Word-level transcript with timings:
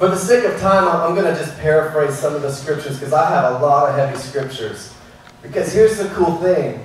For 0.00 0.08
the 0.08 0.16
sake 0.16 0.46
of 0.46 0.58
time, 0.58 0.88
I'm 0.88 1.14
going 1.14 1.30
to 1.30 1.38
just 1.38 1.58
paraphrase 1.58 2.18
some 2.18 2.34
of 2.34 2.40
the 2.40 2.50
scriptures 2.50 2.98
because 2.98 3.12
I 3.12 3.28
have 3.28 3.60
a 3.60 3.62
lot 3.62 3.90
of 3.90 3.96
heavy 3.96 4.16
scriptures. 4.16 4.94
Because 5.42 5.74
here's 5.74 5.98
the 5.98 6.08
cool 6.14 6.38
thing. 6.38 6.78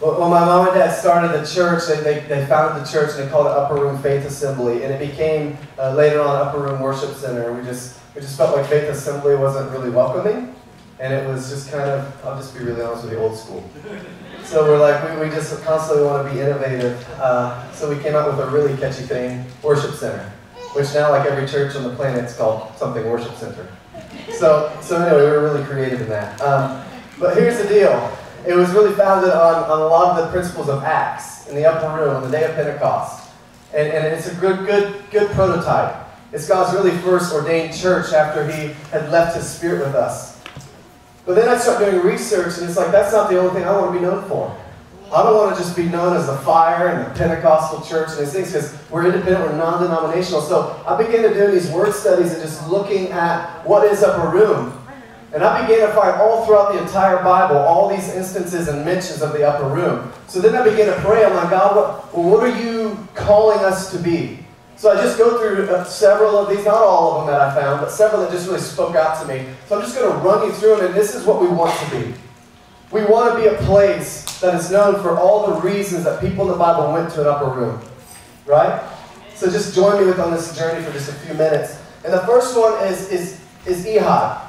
When 0.00 0.28
my 0.28 0.44
mom 0.44 0.66
and 0.66 0.74
dad 0.74 0.94
started 0.94 1.28
the 1.32 1.46
church, 1.46 1.84
they, 1.88 1.98
they, 2.00 2.20
they 2.28 2.44
founded 2.44 2.84
the 2.84 2.90
church 2.92 3.12
and 3.16 3.20
they 3.20 3.30
called 3.30 3.46
it 3.46 3.52
Upper 3.52 3.76
Room 3.76 4.02
Faith 4.02 4.26
Assembly. 4.26 4.84
And 4.84 4.92
it 4.92 5.00
became 5.00 5.56
uh, 5.78 5.94
later 5.94 6.20
on 6.20 6.46
Upper 6.46 6.58
Room 6.58 6.82
Worship 6.82 7.14
Center. 7.14 7.54
We 7.54 7.64
just, 7.64 7.98
we 8.14 8.20
just 8.20 8.36
felt 8.36 8.54
like 8.54 8.66
Faith 8.66 8.90
Assembly 8.90 9.34
wasn't 9.34 9.70
really 9.70 9.88
welcoming. 9.88 10.54
And 10.98 11.14
it 11.14 11.26
was 11.26 11.48
just 11.48 11.70
kind 11.70 11.88
of, 11.88 12.22
I'll 12.22 12.36
just 12.36 12.54
be 12.54 12.62
really 12.62 12.82
honest 12.82 13.04
with 13.04 13.14
you, 13.14 13.18
old 13.18 13.38
school. 13.38 13.66
So 14.44 14.64
we're 14.64 14.78
like, 14.78 15.02
we, 15.08 15.26
we 15.26 15.34
just 15.34 15.58
constantly 15.64 16.04
want 16.04 16.28
to 16.28 16.34
be 16.34 16.38
innovative. 16.38 17.02
Uh, 17.18 17.72
so 17.72 17.88
we 17.88 17.98
came 18.02 18.14
out 18.14 18.28
with 18.28 18.46
a 18.46 18.50
really 18.50 18.76
catchy 18.76 19.04
thing, 19.04 19.46
Worship 19.62 19.94
Center, 19.94 20.30
which 20.74 20.94
now, 20.94 21.10
like 21.10 21.26
every 21.26 21.46
church 21.48 21.74
on 21.76 21.82
the 21.82 21.94
planet, 21.94 22.24
is 22.24 22.36
called 22.36 22.74
something 22.76 23.04
Worship 23.08 23.34
Center. 23.36 23.66
So, 24.32 24.76
so 24.80 24.96
anyway, 25.00 25.24
we 25.24 25.30
were 25.30 25.42
really 25.42 25.64
creative 25.64 26.00
in 26.00 26.08
that. 26.08 26.40
Um, 26.40 26.84
but 27.18 27.36
here's 27.36 27.58
the 27.58 27.68
deal. 27.68 28.16
It 28.46 28.54
was 28.54 28.70
really 28.70 28.94
founded 28.94 29.32
on, 29.32 29.64
on 29.64 29.80
a 29.80 29.86
lot 29.86 30.18
of 30.18 30.24
the 30.24 30.32
principles 30.32 30.68
of 30.68 30.82
Acts 30.82 31.48
in 31.48 31.54
the 31.54 31.66
upper 31.66 32.00
room 32.00 32.16
on 32.16 32.22
the 32.22 32.30
day 32.30 32.44
of 32.44 32.54
Pentecost. 32.54 33.30
And, 33.74 33.88
and 33.88 34.06
it's 34.06 34.28
a 34.28 34.34
good, 34.36 34.66
good, 34.66 35.04
good 35.10 35.30
prototype. 35.32 36.08
It's 36.32 36.48
God's 36.48 36.74
really 36.74 36.96
first 36.98 37.32
ordained 37.34 37.76
church 37.76 38.12
after 38.12 38.50
he 38.50 38.72
had 38.90 39.10
left 39.10 39.36
his 39.36 39.48
spirit 39.48 39.84
with 39.84 39.94
us. 39.94 40.40
But 41.26 41.34
then 41.34 41.48
I 41.48 41.58
start 41.58 41.80
doing 41.80 42.04
research, 42.04 42.58
and 42.58 42.66
it's 42.68 42.76
like, 42.76 42.90
that's 42.90 43.12
not 43.12 43.28
the 43.28 43.38
only 43.38 43.52
thing 43.52 43.64
I 43.64 43.72
want 43.76 43.92
to 43.92 43.98
be 43.98 44.04
known 44.04 44.26
for. 44.28 44.56
I 45.12 45.24
don't 45.24 45.34
want 45.34 45.56
to 45.56 45.60
just 45.60 45.74
be 45.74 45.86
known 45.86 46.16
as 46.16 46.26
the 46.26 46.36
fire 46.38 46.88
and 46.88 47.04
the 47.04 47.18
Pentecostal 47.18 47.80
church 47.82 48.10
and 48.10 48.20
these 48.20 48.32
things 48.32 48.52
because 48.52 48.90
we're 48.90 49.06
independent, 49.06 49.44
we're 49.44 49.56
non 49.56 49.82
denominational. 49.82 50.40
So 50.40 50.80
I 50.86 50.96
began 50.96 51.22
to 51.22 51.34
do 51.34 51.50
these 51.50 51.68
word 51.70 51.92
studies 51.94 52.32
and 52.32 52.40
just 52.40 52.68
looking 52.68 53.08
at 53.08 53.66
what 53.66 53.84
is 53.86 54.04
upper 54.04 54.28
room. 54.28 54.76
And 55.32 55.42
I 55.42 55.62
began 55.62 55.86
to 55.86 55.94
find 55.94 56.20
all 56.20 56.44
throughout 56.44 56.72
the 56.72 56.82
entire 56.82 57.22
Bible 57.22 57.56
all 57.56 57.88
these 57.88 58.08
instances 58.14 58.68
and 58.68 58.84
mentions 58.84 59.22
of 59.22 59.32
the 59.32 59.44
upper 59.48 59.68
room. 59.68 60.12
So 60.28 60.40
then 60.40 60.54
I 60.54 60.68
began 60.68 60.86
to 60.86 61.00
pray. 61.02 61.24
I'm 61.24 61.34
like, 61.34 61.50
God, 61.50 61.76
what, 61.76 62.16
well, 62.16 62.30
what 62.30 62.42
are 62.42 62.62
you 62.62 62.96
calling 63.14 63.58
us 63.64 63.90
to 63.92 63.98
be? 63.98 64.38
So 64.76 64.90
I 64.90 64.94
just 64.94 65.18
go 65.18 65.38
through 65.38 65.68
uh, 65.68 65.84
several 65.84 66.38
of 66.38 66.48
these, 66.48 66.64
not 66.64 66.82
all 66.82 67.20
of 67.20 67.26
them 67.26 67.34
that 67.34 67.40
I 67.40 67.54
found, 67.54 67.80
but 67.80 67.90
several 67.90 68.22
that 68.22 68.30
just 68.30 68.46
really 68.48 68.60
spoke 68.60 68.96
out 68.96 69.20
to 69.20 69.28
me. 69.28 69.46
So 69.68 69.76
I'm 69.76 69.82
just 69.82 69.94
going 69.94 70.10
to 70.10 70.18
run 70.18 70.46
you 70.46 70.52
through 70.54 70.76
them, 70.76 70.86
and 70.86 70.94
this 70.94 71.14
is 71.14 71.26
what 71.26 71.40
we 71.40 71.48
want 71.48 71.78
to 71.78 71.90
be. 71.90 72.14
We 72.90 73.04
want 73.04 73.36
to 73.36 73.40
be 73.40 73.46
a 73.46 73.58
place 73.66 74.40
that 74.40 74.54
is 74.54 74.70
known 74.70 75.00
for 75.00 75.16
all 75.16 75.54
the 75.54 75.60
reasons 75.60 76.04
that 76.04 76.20
people 76.20 76.44
in 76.46 76.50
the 76.50 76.58
Bible 76.58 76.92
went 76.92 77.12
to 77.14 77.20
an 77.20 77.26
upper 77.28 77.50
room. 77.50 77.80
Right? 78.46 78.82
So 79.34 79.50
just 79.50 79.74
join 79.74 80.00
me 80.00 80.06
with 80.06 80.18
on 80.18 80.32
this 80.32 80.56
journey 80.56 80.84
for 80.84 80.92
just 80.92 81.08
a 81.08 81.12
few 81.12 81.34
minutes. 81.34 81.80
And 82.04 82.12
the 82.12 82.20
first 82.20 82.56
one 82.56 82.84
is, 82.86 83.10
is, 83.10 83.40
is 83.64 83.86
Ehud. 83.86 84.40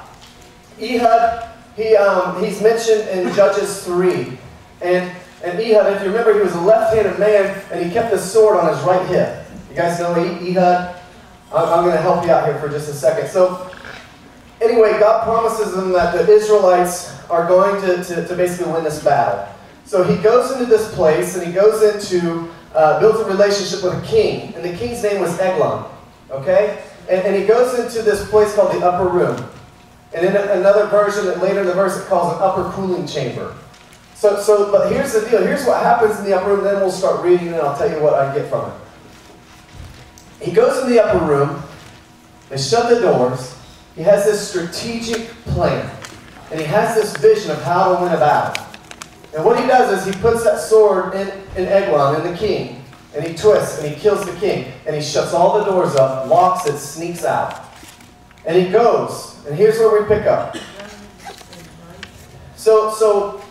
Ehud, 0.80 1.48
he, 1.76 1.96
um, 1.96 2.42
he's 2.42 2.60
mentioned 2.60 3.08
in 3.08 3.32
Judges 3.34 3.84
3. 3.84 4.36
And, 4.80 5.16
and 5.44 5.60
Ehud, 5.60 5.92
if 5.92 6.02
you 6.02 6.08
remember, 6.08 6.34
he 6.34 6.40
was 6.40 6.54
a 6.54 6.60
left-handed 6.60 7.18
man, 7.18 7.62
and 7.70 7.84
he 7.84 7.90
kept 7.90 8.12
his 8.12 8.22
sword 8.22 8.56
on 8.56 8.74
his 8.74 8.82
right 8.84 9.06
hip. 9.08 9.46
You 9.70 9.76
guys 9.76 9.98
know 10.00 10.14
Ehud? 10.14 11.00
I'm, 11.52 11.68
I'm 11.68 11.84
going 11.84 11.96
to 11.96 12.02
help 12.02 12.24
you 12.24 12.30
out 12.30 12.46
here 12.46 12.58
for 12.58 12.68
just 12.68 12.88
a 12.88 12.94
second. 12.94 13.28
So, 13.28 13.71
anyway, 14.62 14.98
God 14.98 15.24
promises 15.24 15.74
them 15.74 15.92
that 15.92 16.12
the 16.14 16.32
Israelites 16.32 17.18
are 17.28 17.46
going 17.46 17.80
to, 17.82 18.04
to, 18.04 18.26
to 18.26 18.36
basically 18.36 18.72
win 18.72 18.84
this 18.84 19.02
battle. 19.02 19.52
So 19.84 20.04
he 20.04 20.16
goes 20.22 20.52
into 20.52 20.66
this 20.66 20.94
place, 20.94 21.36
and 21.36 21.46
he 21.46 21.52
goes 21.52 21.82
into, 21.82 22.50
uh, 22.74 23.00
builds 23.00 23.20
a 23.20 23.24
relationship 23.24 23.82
with 23.84 24.02
a 24.02 24.06
king. 24.06 24.54
And 24.54 24.64
the 24.64 24.76
king's 24.76 25.02
name 25.02 25.20
was 25.20 25.38
Eglon. 25.38 25.90
Okay? 26.30 26.82
And, 27.10 27.20
and 27.26 27.36
he 27.36 27.46
goes 27.46 27.78
into 27.78 28.02
this 28.02 28.28
place 28.30 28.54
called 28.54 28.74
the 28.74 28.86
upper 28.86 29.08
room. 29.08 29.36
And 30.14 30.26
in 30.26 30.36
another 30.36 30.86
version, 30.86 31.26
later 31.40 31.60
in 31.60 31.66
the 31.66 31.74
verse, 31.74 31.98
it 31.98 32.06
calls 32.06 32.34
an 32.36 32.42
upper 32.42 32.70
cooling 32.72 33.06
chamber. 33.06 33.54
So, 34.14 34.40
so, 34.40 34.70
but 34.70 34.92
here's 34.92 35.12
the 35.14 35.28
deal. 35.28 35.42
Here's 35.42 35.66
what 35.66 35.82
happens 35.82 36.18
in 36.18 36.24
the 36.24 36.36
upper 36.36 36.54
room. 36.54 36.64
Then 36.64 36.76
we'll 36.76 36.92
start 36.92 37.24
reading, 37.24 37.48
and 37.48 37.56
I'll 37.56 37.76
tell 37.76 37.90
you 37.90 38.00
what 38.00 38.14
I 38.14 38.34
get 38.34 38.48
from 38.48 38.70
it. 38.70 38.76
He 40.46 40.52
goes 40.52 40.82
in 40.82 40.90
the 40.90 41.02
upper 41.02 41.24
room. 41.24 41.62
They 42.48 42.58
shut 42.58 42.88
the 42.88 43.00
doors. 43.00 43.56
He 43.96 44.02
has 44.02 44.24
this 44.24 44.48
strategic 44.48 45.28
plan, 45.44 45.90
and 46.50 46.58
he 46.58 46.66
has 46.66 46.94
this 46.94 47.16
vision 47.16 47.50
of 47.50 47.62
how 47.62 47.94
to 47.94 48.02
win 48.02 48.12
a 48.12 48.16
battle. 48.16 48.64
And 49.34 49.44
what 49.44 49.58
he 49.58 49.66
does 49.66 49.98
is 49.98 50.14
he 50.14 50.20
puts 50.20 50.44
that 50.44 50.60
sword 50.60 51.14
in, 51.14 51.28
in 51.56 51.68
Eglon, 51.68 52.20
in 52.20 52.32
the 52.32 52.38
king, 52.38 52.84
and 53.14 53.24
he 53.24 53.34
twists 53.34 53.78
and 53.82 53.92
he 53.92 53.98
kills 54.00 54.24
the 54.24 54.38
king, 54.38 54.72
and 54.86 54.96
he 54.96 55.02
shuts 55.02 55.34
all 55.34 55.58
the 55.58 55.64
doors 55.64 55.94
up, 55.96 56.28
locks 56.28 56.66
it, 56.66 56.78
sneaks 56.78 57.24
out. 57.24 57.64
And 58.46 58.56
he 58.56 58.70
goes, 58.70 59.44
and 59.46 59.54
here's 59.54 59.78
where 59.78 60.00
we 60.00 60.08
pick 60.08 60.26
up. 60.26 60.56
So, 62.56 62.92
so 62.92 63.42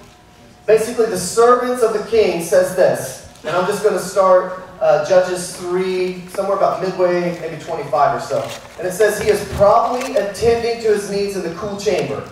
basically, 0.66 1.08
the 1.08 1.18
servants 1.18 1.84
of 1.84 1.94
the 1.94 2.04
king 2.10 2.44
says 2.44 2.76
this, 2.76 3.30
and 3.44 3.56
I'm 3.56 3.68
just 3.68 3.84
going 3.84 3.96
to 3.96 4.04
start 4.04 4.61
uh, 4.82 5.08
Judges 5.08 5.56
3, 5.58 6.28
somewhere 6.28 6.58
about 6.58 6.82
midway, 6.82 7.40
maybe 7.40 7.62
25 7.62 8.18
or 8.18 8.20
so. 8.20 8.62
And 8.80 8.88
it 8.88 8.92
says, 8.92 9.22
He 9.22 9.30
is 9.30 9.48
probably 9.54 10.16
attending 10.16 10.82
to 10.82 10.90
his 10.90 11.10
needs 11.12 11.36
in 11.36 11.44
the 11.44 11.54
cool 11.56 11.78
chamber. 11.78 12.28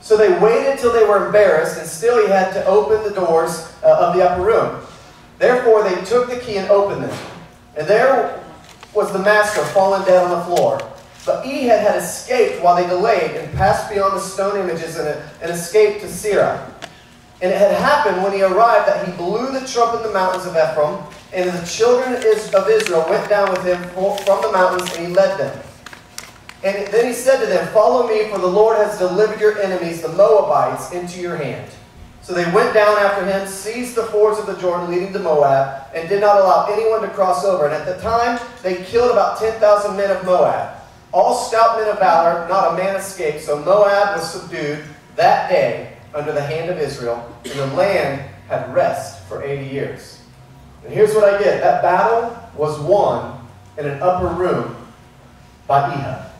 So 0.00 0.16
they 0.16 0.36
waited 0.40 0.78
till 0.78 0.92
they 0.92 1.04
were 1.04 1.26
embarrassed, 1.26 1.78
and 1.78 1.86
still 1.86 2.20
he 2.20 2.28
had 2.28 2.52
to 2.54 2.64
open 2.66 3.04
the 3.04 3.14
doors 3.14 3.72
uh, 3.84 4.08
of 4.08 4.16
the 4.16 4.28
upper 4.28 4.42
room. 4.42 4.84
Therefore, 5.38 5.84
they 5.84 6.02
took 6.04 6.28
the 6.28 6.40
key 6.40 6.56
and 6.56 6.68
opened 6.70 7.04
them. 7.04 7.18
And 7.76 7.86
there 7.86 8.42
was 8.94 9.12
the 9.12 9.18
master 9.18 9.62
fallen 9.66 10.04
dead 10.04 10.24
on 10.24 10.30
the 10.30 10.44
floor. 10.44 10.80
But 11.24 11.46
Ehud 11.46 11.78
had 11.78 11.96
escaped 11.96 12.62
while 12.62 12.74
they 12.74 12.86
delayed 12.88 13.36
and 13.36 13.52
passed 13.54 13.90
beyond 13.90 14.16
the 14.16 14.20
stone 14.20 14.58
images 14.58 14.98
and, 14.98 15.20
escaped 15.42 16.00
to 16.00 16.06
Seirah. 16.06 16.68
And 17.40 17.52
it 17.52 17.58
had 17.58 17.72
happened 17.76 18.22
when 18.22 18.32
he 18.32 18.42
arrived 18.42 18.88
that 18.88 19.06
he 19.06 19.12
blew 19.12 19.52
the 19.52 19.66
trumpet 19.66 19.98
in 19.98 20.02
the 20.04 20.12
mountains 20.12 20.46
of 20.46 20.56
Ephraim, 20.56 21.02
and 21.32 21.50
the 21.50 21.66
children 21.66 22.14
of 22.14 22.68
Israel 22.68 23.06
went 23.08 23.28
down 23.28 23.50
with 23.50 23.64
him 23.64 23.82
from 23.90 24.42
the 24.42 24.50
mountains, 24.52 24.94
and 24.96 25.08
he 25.08 25.14
led 25.14 25.38
them. 25.38 25.62
And 26.64 26.86
then 26.92 27.06
he 27.06 27.12
said 27.12 27.40
to 27.40 27.46
them, 27.46 27.66
Follow 27.72 28.06
me, 28.06 28.28
for 28.30 28.38
the 28.38 28.46
Lord 28.46 28.76
has 28.76 28.98
delivered 28.98 29.40
your 29.40 29.58
enemies, 29.58 30.02
the 30.02 30.10
Moabites, 30.10 30.92
into 30.92 31.20
your 31.20 31.36
hand. 31.36 31.70
So 32.20 32.34
they 32.34 32.48
went 32.52 32.72
down 32.72 32.98
after 32.98 33.24
him, 33.24 33.48
seized 33.48 33.96
the 33.96 34.04
fords 34.04 34.38
of 34.38 34.46
the 34.46 34.56
Jordan 34.56 34.88
leading 34.88 35.12
to 35.12 35.18
Moab, 35.18 35.86
and 35.92 36.08
did 36.08 36.20
not 36.20 36.36
allow 36.38 36.66
anyone 36.66 37.02
to 37.02 37.08
cross 37.08 37.44
over. 37.44 37.66
And 37.66 37.74
at 37.74 37.84
the 37.84 38.00
time, 38.00 38.38
they 38.62 38.84
killed 38.84 39.10
about 39.10 39.40
10,000 39.40 39.96
men 39.96 40.10
of 40.10 40.24
Moab. 40.24 40.76
All 41.12 41.34
stout 41.34 41.78
men 41.78 41.88
of 41.88 41.98
valor, 41.98 42.46
not 42.48 42.74
a 42.74 42.76
man 42.76 42.94
escaped. 42.94 43.40
So 43.40 43.58
Moab 43.58 44.16
was 44.16 44.30
subdued 44.30 44.84
that 45.16 45.50
day 45.50 45.96
under 46.14 46.32
the 46.32 46.42
hand 46.42 46.70
of 46.70 46.78
Israel, 46.78 47.28
and 47.44 47.54
the 47.54 47.66
land 47.68 48.22
had 48.48 48.72
rest 48.72 49.24
for 49.24 49.42
80 49.42 49.66
years. 49.66 50.21
And 50.84 50.92
here's 50.92 51.14
what 51.14 51.24
I 51.24 51.42
get 51.42 51.60
that 51.60 51.82
battle 51.82 52.38
was 52.56 52.78
won 52.80 53.38
in 53.78 53.86
an 53.86 54.02
upper 54.02 54.28
room 54.28 54.76
by 55.66 55.92
Ehud. 55.94 56.30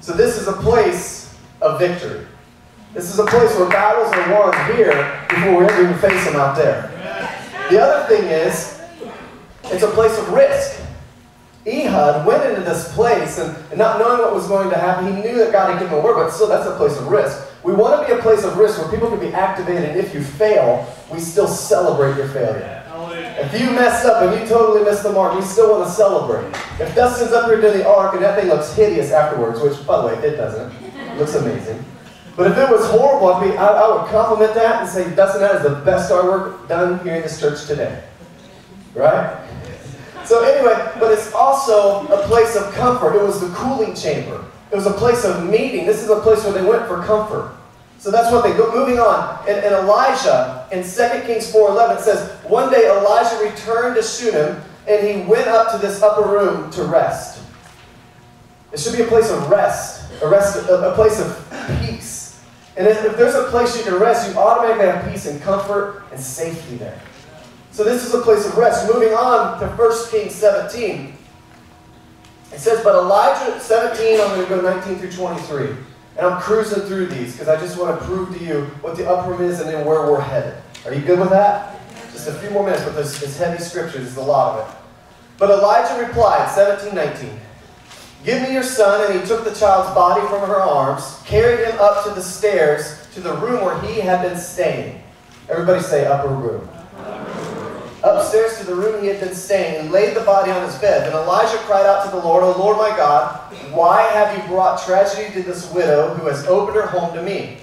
So 0.00 0.12
this 0.12 0.36
is 0.36 0.46
a 0.46 0.52
place 0.52 1.34
of 1.60 1.78
victory. 1.78 2.26
This 2.94 3.12
is 3.12 3.18
a 3.18 3.26
place 3.26 3.54
where 3.56 3.68
battles 3.68 4.12
are 4.14 4.32
won 4.32 4.76
here 4.76 5.26
before 5.28 5.58
we 5.58 5.64
ever 5.66 5.82
even 5.82 5.98
face 5.98 6.24
them 6.24 6.36
out 6.36 6.56
there. 6.56 6.92
The 7.70 7.80
other 7.80 8.06
thing 8.06 8.24
is, 8.28 8.80
it's 9.64 9.82
a 9.82 9.90
place 9.90 10.16
of 10.18 10.32
risk. 10.32 10.80
Ehud 11.66 12.24
went 12.24 12.48
into 12.48 12.60
this 12.60 12.94
place 12.94 13.38
and, 13.38 13.56
and, 13.70 13.78
not 13.78 13.98
knowing 13.98 14.22
what 14.22 14.32
was 14.32 14.46
going 14.46 14.70
to 14.70 14.78
happen, 14.78 15.16
he 15.16 15.20
knew 15.20 15.36
that 15.38 15.50
God 15.50 15.72
had 15.72 15.80
given 15.80 15.94
him 15.94 15.98
a 15.98 16.06
word, 16.06 16.14
but 16.14 16.30
still 16.30 16.46
that's 16.46 16.66
a 16.68 16.76
place 16.76 16.96
of 16.96 17.08
risk. 17.08 17.44
We 17.64 17.72
want 17.72 18.00
to 18.00 18.14
be 18.14 18.16
a 18.16 18.22
place 18.22 18.44
of 18.44 18.56
risk 18.56 18.78
where 18.78 18.88
people 18.88 19.08
can 19.08 19.18
be 19.18 19.34
activated, 19.34 19.90
and 19.90 19.98
if 19.98 20.14
you 20.14 20.22
fail, 20.22 20.86
we 21.12 21.18
still 21.18 21.48
celebrate 21.48 22.16
your 22.16 22.28
failure. 22.28 22.75
If 23.38 23.60
you 23.60 23.70
mess 23.70 24.04
up 24.06 24.22
and 24.22 24.40
you 24.40 24.48
totally 24.48 24.82
miss 24.82 25.02
the 25.02 25.12
mark, 25.12 25.38
we 25.38 25.42
still 25.42 25.70
want 25.70 25.86
to 25.86 25.94
celebrate. 25.94 26.46
If 26.80 26.94
Dustin's 26.94 27.32
up 27.32 27.50
here 27.50 27.60
doing 27.60 27.78
the 27.78 27.86
ark 27.86 28.14
and 28.14 28.24
that 28.24 28.40
thing 28.40 28.48
looks 28.48 28.72
hideous 28.72 29.12
afterwards, 29.12 29.60
which, 29.60 29.86
by 29.86 30.00
the 30.00 30.06
way, 30.06 30.14
it 30.26 30.36
doesn't, 30.36 30.72
it 30.72 31.18
looks 31.18 31.34
amazing. 31.34 31.84
But 32.34 32.50
if 32.50 32.56
it 32.56 32.70
was 32.70 32.88
horrible, 32.90 33.34
I, 33.34 33.44
mean, 33.44 33.56
I, 33.58 33.66
I 33.66 33.94
would 33.94 34.10
compliment 34.10 34.54
that 34.54 34.82
and 34.82 34.88
say, 34.88 35.14
Dustin, 35.14 35.42
that 35.42 35.56
is 35.56 35.62
the 35.62 35.84
best 35.84 36.10
artwork 36.10 36.66
done 36.66 36.98
here 37.00 37.16
in 37.16 37.22
this 37.22 37.38
church 37.38 37.66
today. 37.66 38.02
Right? 38.94 39.46
So 40.24 40.42
anyway, 40.42 40.92
but 40.98 41.12
it's 41.12 41.32
also 41.34 42.06
a 42.08 42.26
place 42.26 42.56
of 42.56 42.72
comfort. 42.72 43.16
It 43.16 43.22
was 43.22 43.40
the 43.40 43.54
cooling 43.54 43.94
chamber. 43.94 44.44
It 44.72 44.76
was 44.76 44.86
a 44.86 44.92
place 44.92 45.24
of 45.24 45.44
meeting. 45.44 45.84
This 45.84 46.02
is 46.02 46.08
a 46.08 46.20
place 46.20 46.42
where 46.42 46.52
they 46.52 46.64
went 46.64 46.86
for 46.88 47.02
comfort. 47.04 47.54
So 48.06 48.12
that's 48.12 48.32
one 48.32 48.40
thing. 48.44 48.56
Go, 48.56 48.72
moving 48.72 49.00
on. 49.00 49.36
And, 49.48 49.58
and 49.64 49.74
Elijah, 49.74 50.68
in 50.70 50.84
2 50.84 51.26
Kings 51.26 51.52
4.11, 51.52 51.96
it 51.96 52.02
says, 52.02 52.30
One 52.44 52.70
day 52.70 52.88
Elijah 52.88 53.36
returned 53.42 53.96
to 53.96 54.02
Shunem, 54.02 54.62
and 54.86 55.04
he 55.04 55.28
went 55.28 55.48
up 55.48 55.72
to 55.72 55.78
this 55.84 56.00
upper 56.02 56.22
room 56.22 56.70
to 56.70 56.84
rest. 56.84 57.42
It 58.70 58.78
should 58.78 58.96
be 58.96 59.02
a 59.02 59.08
place 59.08 59.28
of 59.28 59.50
rest, 59.50 60.08
a, 60.22 60.28
rest, 60.28 60.56
a, 60.68 60.92
a 60.92 60.94
place 60.94 61.18
of 61.18 61.80
peace. 61.80 62.40
And 62.76 62.86
if, 62.86 63.04
if 63.04 63.16
there's 63.16 63.34
a 63.34 63.50
place 63.50 63.76
you 63.76 63.82
can 63.82 63.94
rest, 63.94 64.30
you 64.30 64.38
automatically 64.38 64.86
have 64.86 65.12
peace 65.12 65.26
and 65.26 65.42
comfort 65.42 66.04
and 66.12 66.20
safety 66.20 66.76
there. 66.76 67.00
So 67.72 67.82
this 67.82 68.06
is 68.06 68.14
a 68.14 68.20
place 68.20 68.46
of 68.46 68.56
rest. 68.56 68.86
Moving 68.86 69.14
on 69.14 69.58
to 69.58 69.66
1 69.66 70.10
Kings 70.12 70.32
17. 70.32 71.12
It 72.52 72.60
says, 72.60 72.84
but 72.84 72.94
Elijah, 72.94 73.58
17, 73.58 74.20
I'm 74.20 74.28
going 74.28 74.42
to 74.42 74.48
go 74.48 74.60
19 74.60 74.98
through 74.98 75.10
23. 75.10 75.76
And 76.16 76.26
I'm 76.26 76.40
cruising 76.40 76.82
through 76.82 77.06
these 77.06 77.32
because 77.32 77.48
I 77.48 77.60
just 77.60 77.78
want 77.78 77.98
to 77.98 78.06
prove 78.06 78.36
to 78.36 78.44
you 78.44 78.62
what 78.80 78.96
the 78.96 79.08
upper 79.08 79.30
room 79.30 79.42
is 79.42 79.60
and 79.60 79.68
then 79.68 79.84
where 79.84 80.00
we're 80.10 80.20
headed. 80.20 80.54
Are 80.86 80.94
you 80.94 81.02
good 81.02 81.20
with 81.20 81.30
that? 81.30 81.78
Just 82.12 82.28
a 82.28 82.32
few 82.32 82.50
more 82.50 82.64
minutes, 82.64 82.84
but 82.84 82.94
there's, 82.94 83.22
it's 83.22 83.36
heavy 83.36 83.62
scripture. 83.62 83.98
There's 83.98 84.16
a 84.16 84.22
lot 84.22 84.58
of 84.58 84.68
it. 84.68 84.76
But 85.38 85.50
Elijah 85.50 86.06
replied, 86.06 86.50
17, 86.50 86.94
19. 86.94 87.40
Give 88.24 88.42
me 88.42 88.52
your 88.52 88.62
son. 88.62 89.10
And 89.10 89.20
he 89.20 89.26
took 89.26 89.44
the 89.44 89.54
child's 89.54 89.94
body 89.94 90.26
from 90.28 90.48
her 90.48 90.60
arms, 90.60 91.20
carried 91.26 91.66
him 91.66 91.78
up 91.78 92.04
to 92.04 92.10
the 92.10 92.22
stairs 92.22 93.06
to 93.14 93.20
the 93.20 93.34
room 93.34 93.64
where 93.64 93.78
he 93.82 94.00
had 94.00 94.22
been 94.22 94.38
staying. 94.38 95.02
Everybody 95.48 95.82
say 95.82 96.06
upper 96.06 96.28
room. 96.28 96.68
Upstairs 98.06 98.56
to 98.58 98.64
the 98.64 98.74
room 98.74 99.02
he 99.02 99.08
had 99.08 99.18
been 99.18 99.34
staying, 99.34 99.80
and 99.80 99.90
laid 99.90 100.14
the 100.14 100.20
body 100.20 100.52
on 100.52 100.64
his 100.64 100.78
bed. 100.78 101.06
Then 101.10 101.20
Elijah 101.20 101.58
cried 101.64 101.86
out 101.86 102.04
to 102.04 102.10
the 102.12 102.22
Lord, 102.22 102.44
O 102.44 102.56
Lord 102.56 102.76
my 102.76 102.90
God, 102.90 103.52
why 103.72 104.00
have 104.12 104.36
you 104.36 104.48
brought 104.48 104.80
tragedy 104.80 105.32
to 105.34 105.42
this 105.42 105.68
widow 105.72 106.14
who 106.14 106.28
has 106.28 106.46
opened 106.46 106.76
her 106.76 106.86
home 106.86 107.12
to 107.14 107.22
me? 107.22 107.58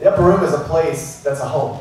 The 0.00 0.12
upper 0.12 0.24
room 0.24 0.42
is 0.42 0.52
a 0.52 0.58
place 0.58 1.20
that's 1.20 1.38
a 1.38 1.46
home. 1.46 1.80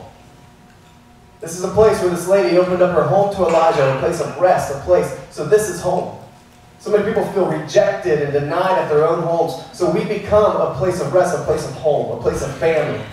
This 1.42 1.58
is 1.58 1.64
a 1.64 1.72
place 1.72 2.00
where 2.00 2.12
this 2.12 2.28
lady 2.28 2.58
opened 2.58 2.84
up 2.84 2.96
her 2.96 3.08
home 3.08 3.36
to 3.36 3.42
Elijah, 3.42 3.98
a 3.98 4.00
place 4.00 4.22
of 4.22 4.38
rest, 4.38 4.72
a 4.72 4.80
place. 4.82 5.20
So 5.32 5.44
this 5.44 5.68
is 5.68 5.82
home. 5.82 6.20
So 6.78 6.92
many 6.92 7.06
people 7.06 7.26
feel 7.32 7.48
rejected 7.48 8.22
and 8.22 8.34
denied 8.34 8.78
at 8.78 8.88
their 8.88 9.08
own 9.08 9.24
homes. 9.24 9.66
So 9.76 9.90
we 9.90 10.06
become 10.06 10.58
a 10.58 10.76
place 10.76 11.02
of 11.02 11.12
rest, 11.12 11.36
a 11.36 11.42
place 11.44 11.66
of 11.66 11.74
home, 11.74 12.20
a 12.20 12.22
place 12.22 12.44
of 12.44 12.56
family. 12.58 13.04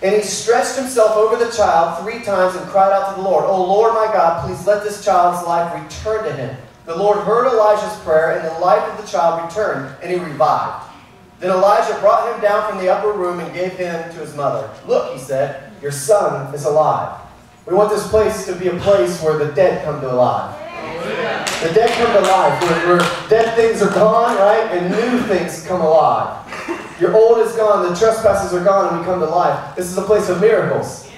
And 0.00 0.14
he 0.14 0.22
stretched 0.22 0.76
himself 0.76 1.16
over 1.16 1.42
the 1.42 1.50
child 1.50 2.02
three 2.02 2.22
times 2.22 2.54
and 2.54 2.64
cried 2.70 2.92
out 2.92 3.10
to 3.10 3.20
the 3.20 3.28
Lord, 3.28 3.44
O 3.44 3.64
Lord 3.64 3.94
my 3.94 4.06
God, 4.12 4.46
please 4.46 4.64
let 4.66 4.84
this 4.84 5.04
child's 5.04 5.46
life 5.46 5.74
return 5.74 6.24
to 6.24 6.32
him. 6.32 6.56
The 6.86 6.96
Lord 6.96 7.18
heard 7.18 7.52
Elijah's 7.52 7.98
prayer, 8.00 8.38
and 8.38 8.46
the 8.46 8.60
life 8.60 8.82
of 8.90 9.04
the 9.04 9.10
child 9.10 9.44
returned, 9.44 9.94
and 10.02 10.10
he 10.10 10.18
revived. 10.18 10.86
Then 11.40 11.50
Elijah 11.50 11.98
brought 12.00 12.32
him 12.32 12.40
down 12.40 12.68
from 12.68 12.78
the 12.78 12.88
upper 12.88 13.12
room 13.12 13.40
and 13.40 13.52
gave 13.52 13.72
him 13.72 14.10
to 14.12 14.18
his 14.20 14.34
mother. 14.34 14.70
Look, 14.86 15.12
he 15.12 15.20
said, 15.20 15.70
your 15.82 15.92
son 15.92 16.54
is 16.54 16.64
alive. 16.64 17.20
We 17.66 17.74
want 17.74 17.90
this 17.90 18.08
place 18.08 18.46
to 18.46 18.54
be 18.54 18.68
a 18.68 18.78
place 18.78 19.20
where 19.22 19.36
the 19.36 19.52
dead 19.52 19.84
come 19.84 20.00
to 20.00 20.08
life. 20.08 20.56
The 21.60 21.74
dead 21.74 21.90
come 21.90 22.12
to 22.14 22.28
life, 22.30 22.62
where, 22.62 22.96
where 22.96 23.28
dead 23.28 23.54
things 23.54 23.82
are 23.82 23.92
gone, 23.92 24.36
right, 24.36 24.70
and 24.72 24.90
new 24.90 25.20
things 25.26 25.66
come 25.66 25.80
alive. 25.80 26.47
Your 27.00 27.14
old 27.16 27.38
is 27.38 27.52
gone, 27.52 27.88
the 27.88 27.96
trespasses 27.96 28.52
are 28.52 28.64
gone, 28.64 28.88
and 28.88 28.98
we 28.98 29.04
come 29.04 29.20
to 29.20 29.26
life. 29.26 29.76
This 29.76 29.86
is 29.86 29.96
a 29.96 30.02
place 30.02 30.28
of 30.28 30.40
miracles. 30.40 31.08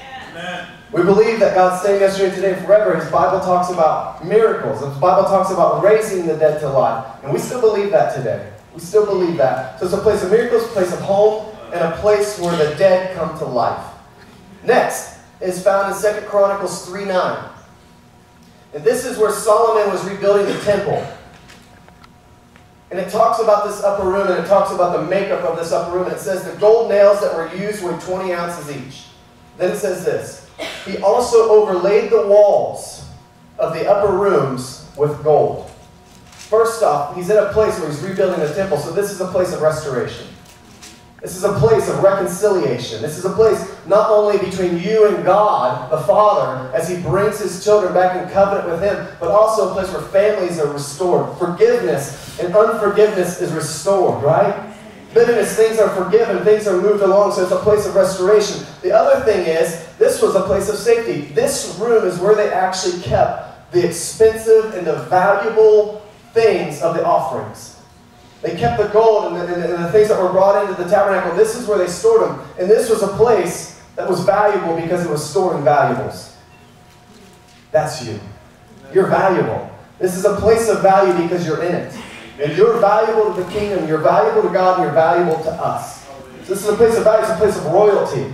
We 0.93 1.03
believe 1.03 1.39
that 1.41 1.55
God's 1.55 1.83
staying 1.83 2.01
yesterday, 2.01 2.35
today, 2.35 2.53
and 2.55 2.67
forever. 2.67 2.97
His 2.97 3.11
Bible 3.11 3.39
talks 3.41 3.71
about 3.71 4.27
miracles. 4.27 4.85
His 4.85 4.99
Bible 4.99 5.29
talks 5.29 5.51
about 5.53 5.83
raising 5.85 6.27
the 6.27 6.37
dead 6.37 6.61
to 6.61 6.69
life. 6.69 7.07
And 7.23 7.33
we 7.33 7.39
still 7.39 7.61
believe 7.61 7.91
that 7.93 8.15
today. 8.15 8.53
We 8.75 8.81
still 8.81 9.07
believe 9.07 9.37
that. 9.37 9.79
So 9.79 9.87
it's 9.87 9.95
a 9.95 9.99
place 9.99 10.23
of 10.25 10.31
miracles, 10.31 10.65
a 10.65 10.69
place 10.69 10.93
of 10.93 11.01
home, 11.01 11.47
and 11.73 11.81
a 11.81 11.97
place 11.99 12.39
where 12.41 12.57
the 12.57 12.75
dead 12.77 13.17
come 13.17 13.39
to 13.39 13.45
life. 13.45 13.87
Next 14.65 15.19
is 15.41 15.63
found 15.63 15.95
in 15.95 16.15
2 16.21 16.27
Chronicles 16.27 16.87
3 16.87 17.05
9. 17.05 17.51
And 18.75 18.85
this 18.85 19.05
is 19.05 19.17
where 19.17 19.33
Solomon 19.33 19.93
was 19.93 20.05
rebuilding 20.09 20.47
the 20.47 20.61
temple. 20.63 21.07
And 22.91 22.99
it 22.99 23.11
talks 23.11 23.41
about 23.41 23.67
this 23.67 23.83
upper 23.85 24.05
room 24.05 24.27
and 24.27 24.45
it 24.45 24.49
talks 24.49 24.73
about 24.73 24.99
the 24.99 25.05
makeup 25.05 25.43
of 25.45 25.57
this 25.57 25.71
upper 25.71 25.97
room. 25.97 26.11
It 26.11 26.19
says 26.19 26.45
the 26.45 26.59
gold 26.59 26.91
nails 26.91 27.21
that 27.21 27.35
were 27.35 27.55
used 27.55 27.83
were 27.83 27.97
20 27.99 28.33
ounces 28.33 28.77
each. 28.77 29.05
Then 29.59 29.73
it 29.73 29.79
says 29.79 30.05
this 30.05 30.49
He 30.85 30.99
also 30.99 31.51
overlaid 31.51 32.11
the 32.11 32.27
walls 32.27 33.05
of 33.59 33.75
the 33.75 33.89
upper 33.89 34.13
rooms 34.13 34.89
with 34.97 35.23
gold. 35.23 35.71
First 36.31 36.83
off, 36.83 37.15
he's 37.15 37.31
in 37.31 37.37
a 37.37 37.53
place 37.53 37.79
where 37.79 37.89
he's 37.89 38.01
rebuilding 38.01 38.41
the 38.41 38.53
temple, 38.53 38.77
so 38.77 38.91
this 38.91 39.13
is 39.13 39.21
a 39.21 39.29
place 39.29 39.53
of 39.53 39.63
restoration. 39.63 40.27
This 41.21 41.37
is 41.37 41.45
a 41.45 41.53
place 41.59 41.87
of 41.89 42.03
reconciliation. 42.03 43.03
This 43.03 43.19
is 43.19 43.27
a 43.27 43.33
place 43.33 43.71
not 43.87 44.09
only 44.11 44.39
between 44.39 44.79
you 44.79 45.07
and 45.07 45.23
God, 45.23 45.91
the 45.91 45.99
Father, 45.99 46.75
as 46.75 46.89
He 46.89 47.01
brings 47.03 47.39
His 47.39 47.63
children 47.63 47.93
back 47.93 48.23
in 48.23 48.33
covenant 48.33 48.69
with 48.69 48.81
Him, 48.81 49.07
but 49.21 49.31
also 49.31 49.71
a 49.71 49.73
place 49.75 49.93
where 49.93 50.03
families 50.03 50.59
are 50.59 50.73
restored. 50.73 51.37
Forgiveness 51.39 52.39
and 52.41 52.55
unforgiveness 52.55 53.41
is 53.43 53.53
restored, 53.53 54.23
right? 54.25 54.75
Bitterness, 55.13 55.57
things 55.57 55.79
are 55.79 55.91
forgiven, 55.91 56.43
things 56.45 56.67
are 56.67 56.81
moved 56.81 57.03
along, 57.03 57.33
so 57.33 57.43
it's 57.43 57.53
a 57.53 57.59
place 57.59 57.85
of 57.85 57.97
restoration. 57.97 58.65
The 58.81 58.93
other 58.93 59.25
thing 59.25 59.45
is, 59.47 59.89
this 59.99 60.23
was 60.23 60.37
a 60.37 60.43
place 60.43 60.69
of 60.69 60.77
safety. 60.77 61.33
This 61.35 61.77
room 61.81 62.07
is 62.07 62.19
where 62.19 62.35
they 62.35 62.51
actually 62.51 63.03
kept 63.03 63.73
the 63.73 63.85
expensive 63.87 64.73
and 64.75 64.87
the 64.87 65.03
valuable 65.05 66.01
things 66.33 66.81
of 66.81 66.95
the 66.95 67.05
offerings. 67.05 67.80
They 68.43 68.57
kept 68.57 68.81
the 68.81 68.89
gold 68.89 69.33
and 69.33 69.37
the, 69.37 69.55
and 69.55 69.85
the, 69.85 69.93
things 69.93 70.09
that 70.09 70.21
were 70.21 70.31
brought 70.31 70.63
into 70.65 70.83
the 70.83 70.89
tabernacle. 70.89 71.37
This 71.37 71.57
is 71.57 71.67
where 71.67 71.77
they 71.77 71.87
stored 71.87 72.23
them. 72.23 72.41
And 72.59 72.71
this 72.71 72.89
was 72.89 73.03
a 73.03 73.09
place 73.09 73.83
that 73.97 74.09
was 74.09 74.21
valuable 74.21 74.81
because 74.81 75.05
it 75.05 75.11
was 75.11 75.29
storing 75.29 75.63
valuables. 75.63 76.37
That's 77.71 78.05
you. 78.05 78.19
You're 78.95 79.07
valuable. 79.07 79.71
This 79.99 80.17
is 80.17 80.25
a 80.25 80.37
place 80.37 80.69
of 80.69 80.81
value 80.81 81.13
because 81.23 81.47
you're 81.47 81.63
in 81.63 81.75
it. 81.75 81.95
And 82.41 82.57
you're 82.57 82.81
valuable 82.81 83.35
to 83.35 83.43
the 83.43 83.51
kingdom. 83.51 83.87
You're 83.87 83.99
valuable 83.99 84.43
to 84.43 84.49
God 84.49 84.79
and 84.79 84.85
you're 84.85 84.95
valuable 84.95 85.43
to 85.45 85.51
us. 85.51 86.07
So 86.45 86.55
this 86.55 86.63
is 86.63 86.69
a 86.69 86.77
place 86.77 86.97
of 86.97 87.05
value. 87.05 87.23
It's 87.23 87.31
a 87.31 87.37
place 87.37 87.57
of 87.59 87.67
royalty. 87.67 88.33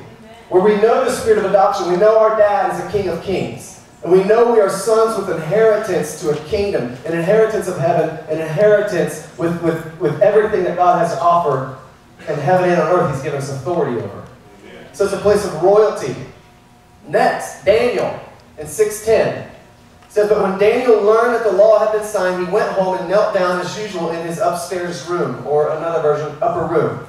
Where 0.49 0.63
we 0.63 0.77
know 0.77 1.05
the 1.05 1.11
spirit 1.11 1.39
of 1.39 1.47
adoption. 1.47 1.91
We 1.91 1.97
know 1.97 2.17
our 2.19 2.37
dad 2.37 2.73
is 2.73 2.85
the 2.85 2.91
king 2.97 3.09
of 3.09 3.21
kings. 3.25 3.76
And 4.07 4.17
we 4.17 4.23
know 4.23 4.53
we 4.53 4.61
are 4.61 4.71
sons 4.71 5.19
with 5.19 5.37
inheritance 5.37 6.21
to 6.21 6.31
a 6.31 6.37
kingdom, 6.45 6.97
an 7.07 7.19
inheritance 7.19 7.67
of 7.67 7.77
heaven, 7.77 8.17
an 8.29 8.41
inheritance 8.41 9.29
with, 9.37 9.61
with, 9.65 9.99
with 9.99 10.23
everything 10.23 10.63
that 10.63 10.77
God 10.77 11.01
has 11.01 11.13
to 11.13 11.21
offer 11.21 11.77
in 12.21 12.39
heaven 12.39 12.71
and 12.71 12.81
on 12.81 12.89
earth, 12.93 13.13
He's 13.13 13.25
given 13.25 13.41
us 13.41 13.51
authority 13.51 14.01
over. 14.01 14.25
So 14.93 15.07
it's 15.07 15.13
a 15.13 15.19
place 15.19 15.45
of 15.45 15.61
royalty. 15.61 16.15
Next, 17.09 17.65
Daniel 17.65 18.21
in 18.59 18.69
610 18.69 19.51
says, 20.09 20.29
But 20.29 20.41
when 20.41 20.57
Daniel 20.57 21.03
learned 21.03 21.35
that 21.35 21.43
the 21.43 21.51
law 21.51 21.81
had 21.81 21.91
been 21.91 22.07
signed, 22.07 22.47
he 22.47 22.53
went 22.53 22.71
home 22.75 22.99
and 22.99 23.09
knelt 23.09 23.35
down 23.35 23.61
as 23.61 23.77
usual 23.77 24.13
in 24.13 24.25
his 24.25 24.39
upstairs 24.39 25.05
room, 25.09 25.45
or 25.45 25.71
another 25.71 26.01
version, 26.01 26.39
upper 26.41 26.73
room. 26.73 27.05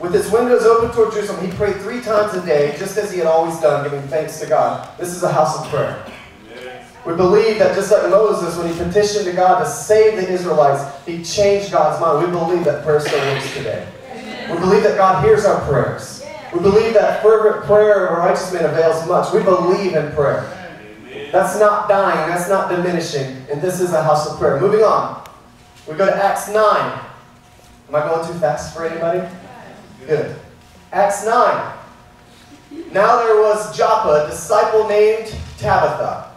With 0.00 0.12
his 0.12 0.28
windows 0.28 0.64
open 0.64 0.90
toward 0.90 1.12
Jerusalem, 1.12 1.48
he 1.48 1.52
prayed 1.56 1.76
three 1.76 2.00
times 2.00 2.34
a 2.34 2.44
day, 2.44 2.74
just 2.80 2.98
as 2.98 3.12
he 3.12 3.18
had 3.18 3.28
always 3.28 3.60
done, 3.60 3.84
giving 3.84 4.02
thanks 4.08 4.40
to 4.40 4.46
God. 4.46 4.88
This 4.98 5.10
is 5.10 5.22
a 5.22 5.32
house 5.32 5.60
of 5.60 5.68
prayer. 5.68 6.04
We 7.04 7.16
believe 7.16 7.58
that 7.58 7.74
just 7.74 7.90
like 7.90 8.08
Moses, 8.10 8.56
when 8.56 8.72
he 8.72 8.78
petitioned 8.78 9.24
to 9.24 9.32
God 9.32 9.58
to 9.58 9.68
save 9.68 10.16
the 10.16 10.30
Israelites, 10.30 10.84
he 11.04 11.24
changed 11.24 11.72
God's 11.72 12.00
mind. 12.00 12.24
We 12.24 12.30
believe 12.30 12.64
that 12.64 12.84
prayer 12.84 13.00
still 13.00 13.18
works 13.34 13.52
today. 13.54 13.88
We 14.48 14.58
believe 14.58 14.84
that 14.84 14.96
God 14.96 15.24
hears 15.24 15.44
our 15.44 15.60
prayers. 15.68 16.24
We 16.54 16.60
believe 16.60 16.94
that 16.94 17.20
fervent 17.22 17.64
prayer 17.64 18.06
of 18.06 18.18
a 18.18 18.20
righteous 18.20 18.52
man 18.52 18.66
avails 18.66 19.06
much. 19.08 19.32
We 19.32 19.42
believe 19.42 19.94
in 19.94 20.12
prayer. 20.12 20.48
That's 21.32 21.58
not 21.58 21.88
dying. 21.88 22.28
That's 22.28 22.48
not 22.48 22.70
diminishing. 22.70 23.46
And 23.50 23.60
this 23.60 23.80
is 23.80 23.92
a 23.92 24.02
house 24.02 24.30
of 24.30 24.38
prayer. 24.38 24.60
Moving 24.60 24.84
on. 24.84 25.28
We 25.88 25.94
go 25.94 26.06
to 26.06 26.24
Acts 26.24 26.48
9. 26.48 26.56
Am 27.88 27.94
I 27.94 28.00
going 28.00 28.26
too 28.26 28.38
fast 28.38 28.76
for 28.76 28.86
anybody? 28.86 29.26
Good. 30.06 30.36
Acts 30.92 31.24
9. 31.24 31.78
Now 32.92 33.24
there 33.24 33.40
was 33.40 33.76
Joppa, 33.76 34.24
a 34.24 34.30
disciple 34.30 34.86
named 34.86 35.34
Tabitha 35.58 36.31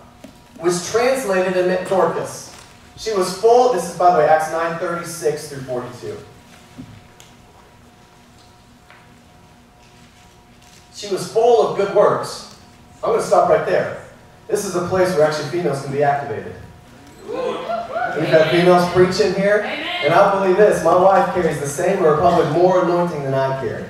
was 0.62 0.90
translated 0.92 1.58
and 1.58 1.68
meant 1.68 1.88
Dorcas. 1.88 2.56
She 2.98 3.14
was 3.14 3.38
full, 3.38 3.74
this 3.74 3.92
is 3.92 3.98
by 3.98 4.14
the 4.14 4.20
way, 4.20 4.28
Acts 4.28 4.52
9 4.52 4.80
36 4.80 5.50
through 5.50 5.62
42. 5.62 6.18
She 10.94 11.12
was 11.12 11.32
full 11.32 11.68
of 11.68 11.78
good 11.78 11.94
works. 11.94 12.58
I'm 13.04 13.10
going 13.10 13.20
to 13.20 13.28
stop 13.28 13.50
right 13.50 13.66
there. 13.66 14.06
This 14.48 14.66
is 14.66 14.76
a 14.76 14.88
place 14.88 15.14
where 15.16 15.28
actually 15.28 15.50
females 15.50 15.84
can 15.84 15.92
be 15.92 16.04
activated. 16.04 16.56
We've 17.28 18.32
got 18.32 18.50
females 18.52 18.90
preaching 18.94 19.34
here. 19.34 19.62
And 20.04 20.14
I 20.14 20.40
believe 20.40 20.58
this 20.58 20.84
my 20.84 20.96
wife 20.96 21.34
carries 21.34 21.60
the 21.60 21.68
same 21.68 22.04
or 22.04 22.16
probably 22.18 22.52
more 22.52 22.84
anointing 22.84 23.24
than 23.24 23.34
I 23.34 23.60
carry. 23.60 23.86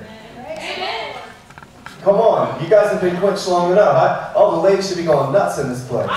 Come 2.02 2.16
on, 2.18 2.64
you 2.64 2.70
guys 2.70 2.92
have 2.92 3.02
been 3.02 3.18
quenched 3.18 3.48
long 3.48 3.72
enough. 3.72 3.96
I, 3.96 4.34
all 4.34 4.62
the 4.62 4.70
ladies 4.70 4.88
should 4.88 4.98
be 4.98 5.04
going 5.04 5.34
nuts 5.34 5.58
in 5.58 5.70
this 5.70 5.88
place. 5.88 6.08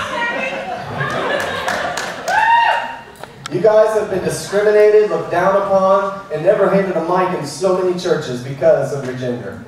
You 3.51 3.61
guys 3.61 3.97
have 3.99 4.11
been 4.11 4.23
discriminated, 4.23 5.09
looked 5.09 5.31
down 5.31 5.55
upon, 5.55 6.31
and 6.31 6.43
never 6.43 6.69
handed 6.69 6.95
a 6.95 7.01
mic 7.01 7.39
in 7.39 7.47
so 7.47 7.81
many 7.81 7.99
churches 7.99 8.43
because 8.43 8.93
of 8.93 9.03
your 9.05 9.17
gender. 9.17 9.65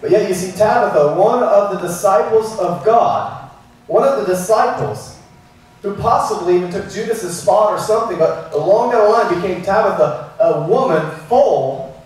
But 0.00 0.10
yet 0.10 0.26
you 0.26 0.34
see 0.34 0.52
Tabitha, 0.52 1.14
one 1.20 1.42
of 1.42 1.74
the 1.74 1.86
disciples 1.86 2.58
of 2.58 2.82
God, 2.82 3.50
one 3.88 4.08
of 4.08 4.20
the 4.20 4.32
disciples, 4.32 5.18
who 5.82 5.94
possibly 5.96 6.56
even 6.56 6.70
took 6.70 6.90
Judas's 6.90 7.38
spot 7.38 7.72
or 7.72 7.78
something, 7.78 8.18
but 8.18 8.52
along 8.54 8.92
that 8.92 9.02
line 9.02 9.34
became 9.34 9.62
Tabitha, 9.62 10.32
a 10.40 10.66
woman 10.66 11.10
full 11.28 12.02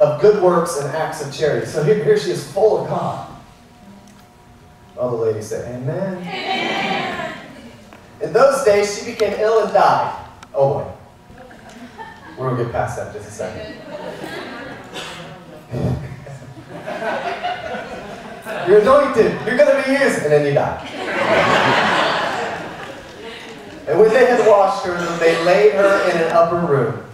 of 0.00 0.20
good 0.20 0.42
works 0.42 0.78
and 0.78 0.88
acts 0.94 1.24
of 1.24 1.32
charity. 1.32 1.66
So 1.66 1.82
here, 1.82 2.04
here 2.04 2.18
she 2.18 2.30
is 2.30 2.46
full 2.52 2.82
of 2.82 2.88
God. 2.88 3.28
All 4.98 5.10
the 5.10 5.16
ladies 5.16 5.48
say, 5.48 5.74
Amen. 5.74 6.18
Amen. 6.18 6.71
In 8.22 8.32
those 8.32 8.64
days, 8.64 8.98
she 8.98 9.04
became 9.10 9.32
ill 9.40 9.64
and 9.64 9.72
died. 9.72 10.14
Oh 10.54 10.74
boy. 10.74 10.86
We're 12.38 12.48
going 12.48 12.58
to 12.58 12.64
get 12.64 12.72
past 12.72 12.96
that 12.96 13.12
just 13.12 13.28
a 13.28 13.32
second. 13.32 13.76
You're 18.68 18.80
anointed. 18.80 19.32
You're 19.44 19.56
going 19.56 19.76
to 19.76 19.82
be 19.84 19.92
used. 19.92 20.22
And 20.22 20.32
then 20.32 20.46
you 20.46 20.54
die. 20.54 20.78
and 23.88 23.98
when 23.98 24.10
they 24.10 24.26
had 24.26 24.46
washed 24.48 24.86
her, 24.86 24.94
they 25.18 25.44
laid 25.44 25.74
her 25.74 26.10
in 26.10 26.16
an 26.22 26.30
upper 26.32 26.60
room. 26.60 27.04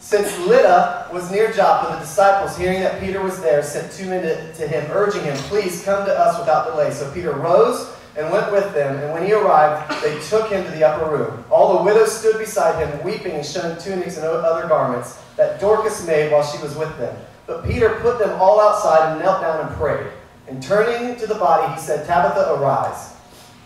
Since 0.00 0.36
Lydda 0.40 1.08
was 1.12 1.30
near 1.30 1.52
Joppa, 1.52 1.94
the 1.94 2.00
disciples, 2.00 2.56
hearing 2.56 2.80
that 2.80 3.00
Peter 3.00 3.22
was 3.22 3.40
there, 3.40 3.62
sent 3.62 3.92
two 3.92 4.06
men 4.06 4.52
to 4.54 4.68
him, 4.68 4.90
urging 4.90 5.22
him, 5.22 5.36
Please 5.36 5.84
come 5.84 6.04
to 6.04 6.12
us 6.12 6.36
without 6.38 6.70
delay. 6.70 6.90
So 6.90 7.08
Peter 7.12 7.32
rose 7.32 7.88
and 8.16 8.30
went 8.30 8.52
with 8.52 8.74
them, 8.74 8.98
and 8.98 9.12
when 9.12 9.24
he 9.24 9.32
arrived, 9.32 9.90
they 10.02 10.20
took 10.28 10.50
him 10.50 10.64
to 10.64 10.70
the 10.70 10.84
upper 10.84 11.10
room. 11.10 11.44
All 11.50 11.78
the 11.78 11.84
widows 11.84 12.18
stood 12.18 12.38
beside 12.38 12.86
him, 12.86 13.02
weeping 13.02 13.32
and 13.32 13.44
showing 13.44 13.78
tunics 13.78 14.16
and 14.16 14.26
other 14.26 14.68
garments 14.68 15.18
that 15.36 15.60
Dorcas 15.60 16.06
made 16.06 16.30
while 16.30 16.44
she 16.44 16.62
was 16.62 16.76
with 16.76 16.96
them. 16.98 17.16
But 17.46 17.64
Peter 17.64 17.98
put 18.00 18.18
them 18.18 18.38
all 18.40 18.60
outside 18.60 19.12
and 19.12 19.20
knelt 19.20 19.40
down 19.40 19.66
and 19.66 19.76
prayed. 19.76 20.12
And 20.46 20.62
turning 20.62 21.16
to 21.16 21.26
the 21.26 21.36
body, 21.36 21.72
he 21.74 21.80
said, 21.80 22.06
Tabitha, 22.06 22.54
arise. 22.54 23.14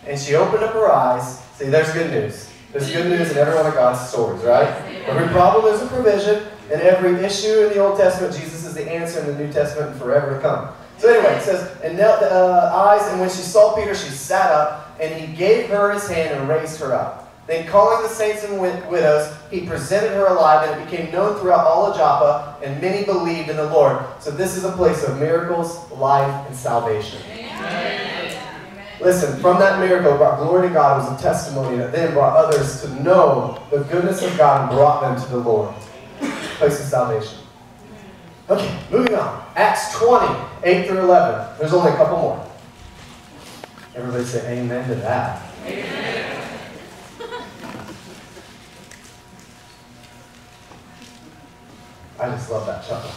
And 0.05 0.17
she 0.19 0.35
opened 0.35 0.63
up 0.63 0.73
her 0.73 0.91
eyes. 0.91 1.39
See, 1.55 1.65
there's 1.65 1.91
good 1.91 2.11
news. 2.11 2.49
There's 2.71 2.91
good 2.91 3.07
news 3.07 3.31
in 3.31 3.37
every 3.37 3.55
one 3.55 3.65
of 3.65 3.73
God's 3.73 4.09
stories, 4.09 4.43
right? 4.43 4.67
Every 5.05 5.27
problem 5.29 5.73
is 5.73 5.81
a 5.81 5.87
provision, 5.87 6.43
and 6.71 6.81
every 6.81 7.15
issue 7.23 7.65
in 7.65 7.69
the 7.69 7.79
Old 7.79 7.97
Testament, 7.97 8.35
Jesus 8.35 8.65
is 8.65 8.73
the 8.73 8.89
answer 8.89 9.19
in 9.21 9.27
the 9.27 9.35
New 9.35 9.51
Testament 9.51 9.91
and 9.91 10.01
forever 10.01 10.35
to 10.35 10.41
come. 10.41 10.69
So 10.97 11.09
anyway, 11.09 11.35
it 11.35 11.43
says, 11.43 11.79
and 11.81 11.97
knelt 11.97 12.23
uh, 12.23 12.71
eyes, 12.73 13.07
and 13.11 13.19
when 13.19 13.29
she 13.29 13.41
saw 13.41 13.75
Peter, 13.75 13.93
she 13.93 14.09
sat 14.09 14.51
up, 14.51 14.97
and 14.99 15.13
he 15.13 15.35
gave 15.35 15.69
her 15.69 15.93
his 15.93 16.07
hand 16.07 16.37
and 16.37 16.49
raised 16.49 16.79
her 16.79 16.93
up. 16.93 17.23
Then 17.45 17.65
calling 17.67 18.03
the 18.03 18.09
saints 18.09 18.43
and 18.43 18.59
widows, 18.59 19.33
he 19.49 19.65
presented 19.65 20.09
her 20.09 20.25
alive, 20.25 20.69
and 20.69 20.81
it 20.81 20.89
became 20.89 21.11
known 21.13 21.39
throughout 21.39 21.65
all 21.65 21.85
of 21.85 21.95
Joppa, 21.95 22.57
and 22.61 22.81
many 22.81 23.05
believed 23.05 23.49
in 23.49 23.55
the 23.55 23.69
Lord. 23.69 24.03
So 24.19 24.31
this 24.31 24.57
is 24.57 24.65
a 24.65 24.71
place 24.73 25.03
of 25.03 25.17
miracles, 25.17 25.89
life, 25.91 26.47
and 26.47 26.55
salvation. 26.55 27.21
Amen. 27.31 28.43
Listen, 28.99 29.39
from 29.39 29.59
that 29.59 29.79
miracle 29.79 30.17
brought 30.17 30.39
glory 30.39 30.67
to 30.67 30.73
God 30.73 30.97
was 30.97 31.19
a 31.19 31.23
testimony 31.23 31.77
that 31.77 31.91
then 31.91 32.13
brought 32.13 32.35
others 32.35 32.81
to 32.81 33.03
know 33.03 33.61
the 33.69 33.83
goodness 33.85 34.23
of 34.23 34.35
God 34.37 34.63
and 34.63 34.71
brought 34.75 35.01
them 35.01 35.21
to 35.23 35.29
the 35.29 35.37
Lord. 35.37 35.73
Place 36.57 36.79
of 36.79 36.87
salvation. 36.87 37.37
Okay, 38.49 38.79
moving 38.89 39.13
on. 39.15 39.45
Acts 39.55 39.97
20, 39.97 40.33
8 40.63 40.87
through 40.87 40.99
11. 40.99 41.57
There's 41.59 41.73
only 41.73 41.91
a 41.91 41.95
couple 41.95 42.17
more. 42.17 42.49
Everybody 43.93 44.23
say 44.23 44.59
amen 44.59 44.87
to 44.87 44.95
that. 44.95 45.51
Amen. 45.65 46.37
I 52.19 52.29
just 52.29 52.49
love 52.49 52.65
that 52.67 52.87
chuckle. 52.87 53.11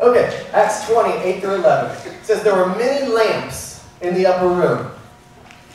Okay, 0.00 0.46
Acts 0.52 0.86
20, 0.88 1.10
8 1.12 1.40
through 1.40 1.54
11. 1.56 2.12
It 2.12 2.24
says, 2.24 2.42
There 2.42 2.56
were 2.56 2.74
many 2.74 3.06
lamps 3.06 3.86
in 4.00 4.14
the 4.14 4.26
upper 4.26 4.48
room. 4.48 4.90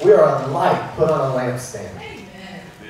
We 0.04 0.12
are 0.12 0.44
a 0.44 0.48
light 0.48 0.94
put 0.96 1.10
on 1.10 1.32
a 1.32 1.34
lampstand. 1.34 2.26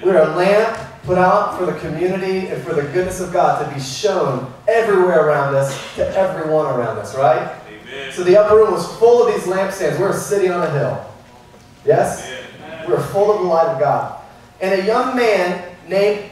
We 0.03 0.12
are 0.12 0.24
a 0.24 0.36
lamp 0.36 0.87
put 1.04 1.18
out 1.18 1.58
for 1.58 1.66
the 1.66 1.77
community 1.80 2.48
and 2.48 2.62
for 2.63 2.74
the 2.74 2.84
goodness 2.84 3.20
of 3.20 3.32
God 3.32 3.66
to 3.66 3.74
be 3.74 3.80
shown 3.80 4.51
everywhere 4.68 5.25
around 5.27 5.56
us, 5.56 5.96
to 5.96 6.08
everyone 6.18 6.66
around 6.66 6.98
us, 6.98 7.16
right? 7.16 7.60
Amen. 7.70 8.12
So 8.12 8.24
the 8.24 8.38
upper 8.38 8.56
room 8.56 8.72
was 8.72 8.86
full 8.98 9.25
of 9.25 9.34
these 9.34 9.44
lampstands. 9.44 9.98
We 9.98 10.06
are 10.06 10.13
sitting 10.13 10.51
on 10.51 10.63
a 10.63 10.70
hill. 10.72 11.06
Yes? 11.86 12.30
We 12.88 12.94
are 12.94 13.01
full 13.01 13.32
of 13.32 13.42
the 13.42 13.48
light 13.48 13.68
of 13.68 13.80
God. 13.80 14.22
And 14.60 14.82
a 14.82 14.86
young 14.86 15.16
man 15.16 15.75
named 15.88 16.30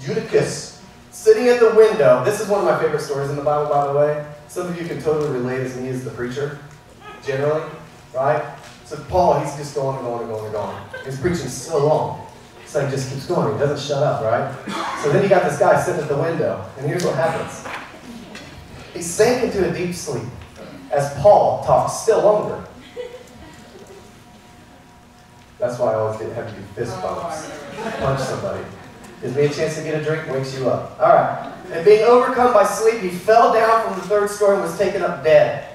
Eutychus 0.00 0.82
sitting 1.10 1.48
at 1.48 1.60
the 1.60 1.74
window. 1.74 2.24
This 2.24 2.40
is 2.40 2.48
one 2.48 2.60
of 2.60 2.66
my 2.66 2.80
favorite 2.80 3.02
stories 3.02 3.30
in 3.30 3.36
the 3.36 3.42
Bible, 3.42 3.68
by 3.68 3.86
the 3.86 3.92
way. 3.92 4.26
Some 4.48 4.68
of 4.68 4.80
you 4.80 4.86
can 4.86 5.02
totally 5.02 5.30
relate 5.30 5.60
as 5.60 5.76
me 5.76 5.88
as 5.88 6.04
the 6.04 6.10
preacher, 6.10 6.58
generally, 7.22 7.62
right? 8.14 8.42
So 8.84 8.96
Paul, 9.08 9.38
he's 9.40 9.54
just 9.56 9.74
going 9.74 9.96
and 9.96 10.04
going 10.06 10.22
and 10.22 10.32
going 10.32 10.44
and 10.46 10.52
going. 10.52 10.76
He's 11.04 11.20
preaching 11.20 11.48
so 11.48 11.86
long. 11.86 12.26
It's 12.70 12.76
like 12.76 12.88
just 12.88 13.10
keeps 13.10 13.26
going. 13.26 13.52
He 13.52 13.58
doesn't 13.58 13.84
shut 13.84 14.00
up, 14.00 14.22
right? 14.22 15.02
So 15.02 15.10
then 15.10 15.24
you 15.24 15.28
got 15.28 15.42
this 15.42 15.58
guy 15.58 15.82
sitting 15.82 16.02
at 16.02 16.08
the 16.08 16.16
window, 16.16 16.64
and 16.78 16.86
here's 16.86 17.04
what 17.04 17.16
happens. 17.16 17.66
He 18.94 19.02
sank 19.02 19.42
into 19.42 19.68
a 19.68 19.76
deep 19.76 19.92
sleep 19.92 20.22
as 20.92 21.12
Paul 21.14 21.64
talks 21.64 21.94
still 21.94 22.22
longer. 22.22 22.64
That's 25.58 25.80
why 25.80 25.94
I 25.94 25.94
always 25.96 26.20
get, 26.20 26.32
have 26.36 26.48
to 26.48 26.54
do 26.54 26.62
fist 26.76 26.92
oh, 26.98 27.02
bumps. 27.02 27.50
Punch 27.98 28.20
somebody. 28.20 28.64
Gives 29.20 29.34
me 29.34 29.46
a 29.46 29.48
chance 29.48 29.74
to 29.74 29.82
get 29.82 30.00
a 30.00 30.04
drink, 30.04 30.30
wakes 30.30 30.56
you 30.56 30.70
up. 30.70 30.96
All 31.00 31.08
right. 31.08 31.52
And 31.72 31.84
being 31.84 32.04
overcome 32.04 32.52
by 32.54 32.62
sleep, 32.62 33.00
he 33.00 33.08
fell 33.08 33.52
down 33.52 33.84
from 33.84 33.98
the 33.98 34.06
third 34.06 34.30
story 34.30 34.54
and 34.54 34.62
was 34.62 34.78
taken 34.78 35.02
up 35.02 35.24
dead. 35.24 35.70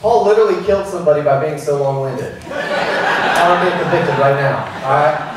Paul 0.00 0.24
literally 0.24 0.64
killed 0.64 0.86
somebody 0.86 1.20
by 1.20 1.44
being 1.44 1.58
so 1.58 1.82
long-winded. 1.82 2.42
I'm 2.46 3.66
being 3.66 3.82
convicted 3.82 4.18
right 4.18 4.40
now. 4.40 4.64
All 4.86 4.94
right. 4.94 5.27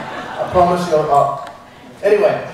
I 0.51 0.53
promise 0.53 0.89
you. 0.89 0.98
Uh, 0.98 1.50
anyway. 2.03 2.46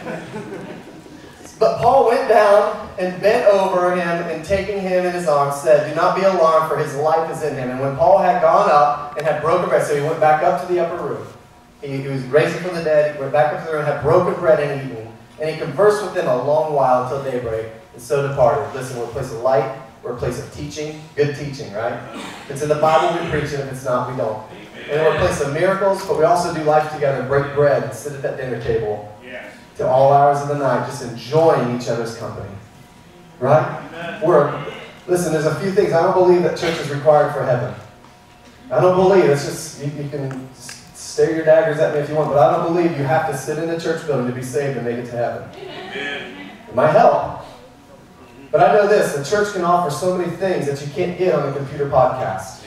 But 1.58 1.80
Paul 1.80 2.10
went 2.10 2.30
down 2.30 2.90
and 3.00 3.20
bent 3.20 3.48
over 3.48 3.96
him 3.96 4.08
and 4.30 4.46
taking 4.46 4.80
him 4.80 5.04
in 5.04 5.14
his 5.14 5.28
arms 5.28 5.60
said, 5.64 5.90
Do 5.90 5.96
not 5.96 6.16
be 6.16 6.22
alarmed, 6.22 6.70
for 6.70 6.78
his 6.78 6.96
life 6.98 7.32
is 7.32 7.42
in 7.42 7.56
him. 7.56 7.72
And 7.72 7.80
when 7.80 7.96
Paul 7.96 8.20
had 8.20 8.40
gone 8.44 8.70
up 8.70 9.18
and 9.18 9.26
had 9.26 9.42
broken 9.42 9.68
bread, 9.68 9.88
so 9.88 9.96
he 9.96 10.04
went 10.04 10.20
back 10.20 10.44
up 10.44 10.62
to 10.62 10.72
the 10.72 10.80
upper 10.80 11.04
room. 11.04 11.26
He, 11.82 11.98
he 11.98 12.08
was 12.08 12.22
raised 12.26 12.58
from 12.58 12.76
the 12.76 12.84
dead. 12.84 13.16
He 13.16 13.20
went 13.20 13.34
back 13.34 13.52
up 13.54 13.66
to 13.66 13.72
the 13.72 13.78
room, 13.78 13.86
had 13.88 14.04
broken 14.04 14.40
bread 14.40 14.60
and 14.60 14.92
eaten. 14.92 15.12
And 15.42 15.50
he 15.50 15.60
conversed 15.60 16.04
with 16.04 16.14
them 16.14 16.28
a 16.28 16.44
long 16.44 16.74
while 16.74 17.06
until 17.06 17.24
daybreak, 17.24 17.66
and 17.94 18.02
so 18.02 18.28
departed. 18.28 18.72
Listen, 18.76 19.00
we're 19.00 19.06
a 19.06 19.08
place 19.08 19.32
of 19.32 19.40
light. 19.40 19.76
We're 20.04 20.14
a 20.14 20.18
place 20.18 20.40
of 20.40 20.54
teaching. 20.54 21.02
Good 21.16 21.36
teaching, 21.36 21.74
right? 21.74 22.00
It's 22.48 22.62
in 22.62 22.70
the 22.70 22.76
Bible, 22.76 23.20
we 23.20 23.32
preach 23.32 23.52
it. 23.54 23.62
If 23.62 23.72
it's 23.72 23.86
not, 23.86 24.12
we 24.12 24.16
don't. 24.16 24.44
And 24.90 25.02
we're 25.02 25.16
a 25.16 25.20
place 25.20 25.42
of 25.42 25.54
miracles, 25.54 26.06
but 26.06 26.18
we 26.18 26.24
also 26.24 26.54
do 26.54 26.64
life 26.64 26.92
together, 26.94 27.28
break 27.28 27.54
bread, 27.56 27.84
and 27.84 27.94
sit 27.94 28.14
at 28.14 28.22
that 28.22 28.38
dinner 28.38 28.62
table 28.62 29.14
to 29.78 29.88
all 29.88 30.12
hours 30.12 30.42
of 30.42 30.48
the 30.48 30.58
night, 30.58 30.88
just 30.88 31.04
enjoying 31.04 31.80
each 31.80 31.88
other's 31.88 32.18
company. 32.18 32.50
Right? 33.40 34.22
We're, 34.24 34.66
listen, 35.08 35.32
there's 35.32 35.46
a 35.46 35.56
few 35.60 35.72
things. 35.72 35.94
I 35.94 36.02
don't 36.02 36.16
believe 36.16 36.44
that 36.44 36.58
church 36.58 36.80
is 36.80 36.90
required 36.90 37.34
for 37.34 37.44
heaven. 37.44 37.74
I 38.72 38.82
don't 38.82 38.96
believe 38.96 39.26
it's 39.26 39.46
just, 39.46 39.84
you, 39.84 40.04
you 40.04 40.10
can 40.10 40.50
Stare 41.18 41.36
your 41.36 41.46
daggers 41.46 41.80
at 41.80 41.96
me 41.96 42.00
if 42.02 42.10
you 42.10 42.16
want, 42.16 42.30
but 42.30 42.38
I 42.38 42.56
don't 42.56 42.72
believe 42.72 42.96
you 42.96 43.04
have 43.04 43.28
to 43.32 43.36
sit 43.36 43.58
in 43.58 43.68
a 43.72 43.80
church 43.80 44.06
building 44.06 44.28
to 44.28 44.34
be 44.34 44.44
saved 44.44 44.78
and 44.78 44.86
make 44.86 45.00
it 45.00 45.06
to 45.08 45.18
heaven. 45.18 45.50
Amen. 45.56 46.52
It 46.68 46.76
might 46.76 46.92
help. 46.92 47.44
But 48.52 48.62
I 48.62 48.74
know 48.74 48.88
this, 48.88 49.16
the 49.16 49.24
church 49.24 49.52
can 49.52 49.64
offer 49.64 49.90
so 49.90 50.16
many 50.16 50.30
things 50.36 50.68
that 50.68 50.80
you 50.80 50.94
can't 50.94 51.18
get 51.18 51.34
on 51.34 51.50
a 51.50 51.56
computer 51.56 51.90
podcast. 51.90 52.62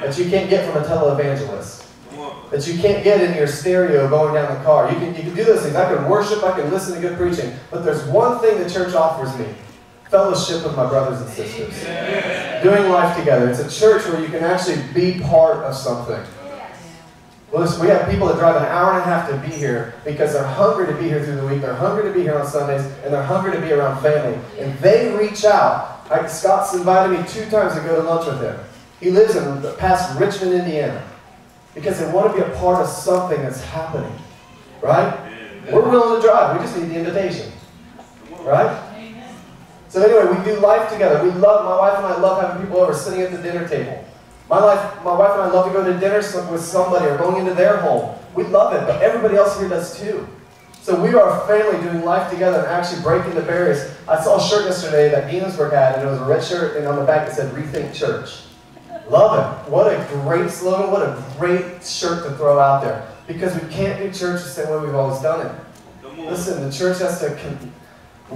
That 0.00 0.16
you 0.18 0.30
can't 0.30 0.48
get 0.48 0.70
from 0.70 0.82
a 0.82 0.86
televangelist. 0.86 1.86
That 2.50 2.66
you 2.66 2.78
can't 2.78 3.04
get 3.04 3.20
in 3.20 3.36
your 3.36 3.46
stereo 3.46 4.08
going 4.08 4.34
down 4.34 4.56
the 4.56 4.64
car. 4.64 4.90
You 4.90 4.98
can, 4.98 5.14
you 5.14 5.22
can 5.22 5.34
do 5.34 5.44
those 5.44 5.62
things. 5.62 5.76
I 5.76 5.94
can 5.94 6.08
worship, 6.08 6.42
I 6.42 6.58
can 6.58 6.70
listen 6.70 6.94
to 6.94 7.00
good 7.00 7.18
preaching. 7.18 7.52
But 7.70 7.84
there's 7.84 8.04
one 8.04 8.38
thing 8.40 8.58
the 8.62 8.70
church 8.70 8.94
offers 8.94 9.36
me. 9.38 9.46
Fellowship 10.10 10.64
with 10.64 10.74
my 10.74 10.88
brothers 10.88 11.20
and 11.20 11.30
sisters. 11.30 11.82
Doing 12.62 12.90
life 12.90 13.16
together. 13.16 13.50
It's 13.50 13.60
a 13.60 13.70
church 13.70 14.06
where 14.06 14.20
you 14.20 14.28
can 14.28 14.42
actually 14.42 14.82
be 14.94 15.20
part 15.20 15.58
of 15.64 15.74
something. 15.74 16.24
Well, 17.50 17.62
listen, 17.62 17.80
we 17.80 17.88
have 17.88 18.10
people 18.10 18.26
that 18.28 18.38
drive 18.38 18.56
an 18.56 18.64
hour 18.64 18.92
and 18.92 19.00
a 19.00 19.04
half 19.04 19.30
to 19.30 19.36
be 19.38 19.54
here 19.54 19.94
because 20.04 20.34
they're 20.34 20.46
hungry 20.46 20.86
to 20.86 20.94
be 20.94 21.08
here 21.08 21.24
through 21.24 21.36
the 21.36 21.46
week. 21.46 21.62
They're 21.62 21.74
hungry 21.74 22.04
to 22.04 22.12
be 22.12 22.22
here 22.22 22.38
on 22.38 22.46
Sundays, 22.46 22.84
and 23.02 23.12
they're 23.12 23.22
hungry 23.22 23.52
to 23.52 23.60
be 23.60 23.72
around 23.72 24.02
family. 24.02 24.38
And 24.58 24.78
they 24.80 25.14
reach 25.16 25.44
out. 25.44 26.06
I, 26.10 26.26
Scott's 26.26 26.74
invited 26.74 27.18
me 27.18 27.26
two 27.26 27.48
times 27.50 27.74
to 27.74 27.80
go 27.80 28.00
to 28.00 28.06
lunch 28.06 28.26
with 28.26 28.42
him. 28.42 28.58
He 29.00 29.10
lives 29.10 29.36
in 29.36 29.62
past 29.76 30.18
Richmond, 30.18 30.54
Indiana, 30.54 31.06
because 31.74 32.00
they 32.00 32.10
want 32.10 32.34
to 32.34 32.42
be 32.42 32.50
a 32.50 32.56
part 32.56 32.80
of 32.82 32.88
something 32.88 33.40
that's 33.40 33.62
happening. 33.62 34.12
Right? 34.82 35.16
We're 35.70 35.88
willing 35.88 36.20
to 36.20 36.26
drive. 36.26 36.56
We 36.56 36.64
just 36.64 36.76
need 36.76 36.90
the 36.90 36.98
invitation. 36.98 37.52
Right? 38.40 38.84
So 39.88 40.02
anyway, 40.02 40.36
we 40.36 40.44
do 40.44 40.60
life 40.60 40.90
together. 40.90 41.22
We 41.22 41.30
love, 41.30 41.64
my 41.64 41.76
wife 41.76 41.98
and 41.98 42.06
I 42.06 42.18
love 42.18 42.42
having 42.42 42.64
people 42.64 42.80
over 42.80 42.94
sitting 42.94 43.22
at 43.22 43.30
the 43.30 43.38
dinner 43.38 43.66
table. 43.66 44.04
My, 44.50 44.58
life, 44.58 45.04
my 45.04 45.12
wife 45.12 45.32
and 45.32 45.42
I 45.42 45.50
love 45.50 45.66
to 45.66 45.72
go 45.72 45.84
to 45.84 45.98
dinner 45.98 46.18
with 46.50 46.62
somebody 46.62 47.06
or 47.06 47.16
going 47.18 47.40
into 47.40 47.54
their 47.54 47.78
home. 47.78 48.16
We 48.34 48.44
love 48.44 48.74
it, 48.74 48.86
but 48.86 49.02
everybody 49.02 49.36
else 49.36 49.58
here 49.58 49.68
does 49.68 49.98
too. 49.98 50.26
So 50.80 51.00
we 51.02 51.14
are 51.14 51.42
a 51.42 51.46
family 51.46 51.82
doing 51.82 52.04
life 52.04 52.30
together 52.30 52.58
and 52.58 52.66
actually 52.68 53.02
breaking 53.02 53.34
the 53.34 53.42
barriers. 53.42 53.94
I 54.06 54.22
saw 54.22 54.38
a 54.38 54.48
shirt 54.48 54.64
yesterday 54.64 55.10
that 55.10 55.30
Gainsburg 55.30 55.72
had, 55.72 55.96
and 55.96 56.08
it 56.08 56.10
was 56.10 56.20
a 56.20 56.24
red 56.24 56.42
shirt, 56.42 56.76
and 56.76 56.86
on 56.86 56.96
the 56.96 57.04
back 57.04 57.28
it 57.28 57.34
said 57.34 57.54
Rethink 57.54 57.94
Church. 57.94 58.40
Love 59.08 59.38
it. 59.66 59.70
What 59.70 59.86
a 59.86 60.06
great 60.22 60.50
slogan. 60.50 60.90
What 60.90 61.02
a 61.02 61.24
great 61.38 61.84
shirt 61.84 62.24
to 62.28 62.36
throw 62.36 62.58
out 62.58 62.82
there. 62.82 63.08
Because 63.26 63.54
we 63.60 63.68
can't 63.72 63.98
do 64.00 64.06
church 64.06 64.42
the 64.42 64.48
same 64.48 64.70
way 64.70 64.78
we've 64.86 64.94
always 64.94 65.20
done 65.20 65.46
it. 65.46 65.52
Listen, 66.18 66.62
the 66.68 66.70
church 66.74 66.98
has 66.98 67.20
to, 67.20 67.34
com- 67.36 67.72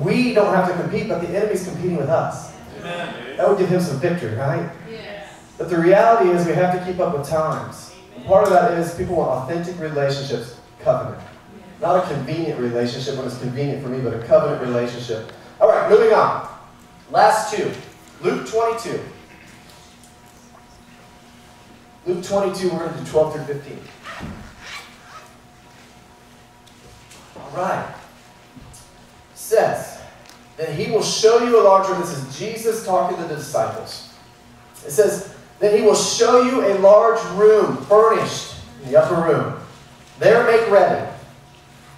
we 0.02 0.33
don't 0.35 0.55
have 0.55 0.69
to 0.69 0.75
compete, 0.81 1.09
but 1.09 1.21
the 1.21 1.29
enemy's 1.29 1.67
competing 1.67 1.97
with 1.97 2.09
us. 2.09 2.52
Amen. 2.79 3.37
That 3.37 3.49
would 3.49 3.59
give 3.59 3.69
him 3.69 3.81
some 3.81 3.99
victory, 4.00 4.35
right? 4.35 4.71
But 5.59 5.69
the 5.69 5.79
reality 5.79 6.31
is 6.31 6.47
we 6.47 6.52
have 6.55 6.79
to 6.79 6.85
keep 6.91 7.00
up 7.00 7.17
with 7.17 7.29
times. 7.29 7.95
And 8.17 8.25
part 8.25 8.45
of 8.45 8.50
that 8.50 8.79
is 8.79 8.95
people 8.95 9.17
want 9.17 9.31
authentic 9.31 9.79
relationships. 9.79 10.57
covenant. 10.81 11.23
Not 11.81 12.05
a 12.05 12.14
convenient 12.14 12.61
relationship 12.61 13.17
when 13.17 13.26
it's 13.26 13.38
convenient 13.38 13.83
for 13.83 13.88
me, 13.88 14.00
but 14.00 14.14
a 14.14 14.25
covenant 14.26 14.62
relationship. 14.62 15.33
All 15.61 15.69
right, 15.69 15.91
moving 15.91 16.12
on. 16.12 16.49
Last 17.11 17.55
two. 17.55 17.71
Luke 18.23 18.49
22. 18.49 19.00
Luke 22.06 22.25
22, 22.25 22.71
we're 22.71 22.78
going 22.78 22.92
to 22.92 22.99
do 22.99 23.11
12 23.11 23.35
through 23.35 23.54
15. 23.54 23.78
All 27.37 27.50
right. 27.56 27.94
Says, 29.35 30.00
then 30.56 30.76
he 30.76 30.90
will 30.90 31.02
show 31.02 31.44
you 31.44 31.61
a 31.61 31.64
large 31.64 31.88
room. 31.88 32.00
This 32.00 32.16
is 32.16 32.38
Jesus 32.38 32.85
talking 32.85 33.16
to 33.18 33.23
the 33.25 33.37
disciples. 33.37 34.12
It 34.85 34.90
says, 34.90 35.35
then 35.61 35.76
he 35.78 35.85
will 35.85 35.94
show 35.94 36.42
you 36.42 36.66
a 36.66 36.75
large 36.80 37.23
room 37.37 37.76
furnished 37.85 38.54
in 38.82 38.90
the 38.90 39.00
upper 39.00 39.14
room. 39.14 39.61
There 40.18 40.44
make 40.44 40.68
ready. 40.71 41.09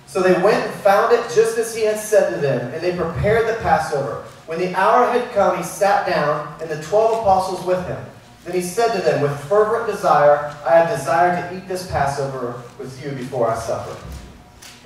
So 0.07 0.23
they 0.23 0.35
went 0.43 0.65
and 0.65 0.75
found 0.83 1.13
it 1.15 1.23
just 1.35 1.59
as 1.59 1.75
he 1.75 1.83
had 1.83 1.99
said 1.99 2.35
to 2.35 2.41
them, 2.41 2.73
and 2.73 2.83
they 2.83 2.95
prepared 2.95 3.49
the 3.49 3.61
Passover. 3.63 4.23
When 4.47 4.59
the 4.59 4.75
hour 4.75 5.11
had 5.11 5.31
come, 5.33 5.57
he 5.57 5.63
sat 5.63 6.07
down, 6.07 6.55
and 6.61 6.71
the 6.71 6.83
twelve 6.83 7.21
apostles 7.21 7.65
with 7.65 7.85
him. 7.87 8.05
Then 8.45 8.55
he 8.55 8.61
said 8.61 8.95
to 8.95 9.03
them, 9.03 9.23
With 9.23 9.39
fervent 9.49 9.91
desire, 9.91 10.55
I 10.67 10.77
have 10.77 10.99
desired 10.99 11.51
to 11.51 11.57
eat 11.57 11.67
this 11.67 11.91
Passover 11.91 12.63
with 12.79 13.03
you 13.03 13.13
before 13.13 13.51
I 13.51 13.57
suffer. 13.57 13.97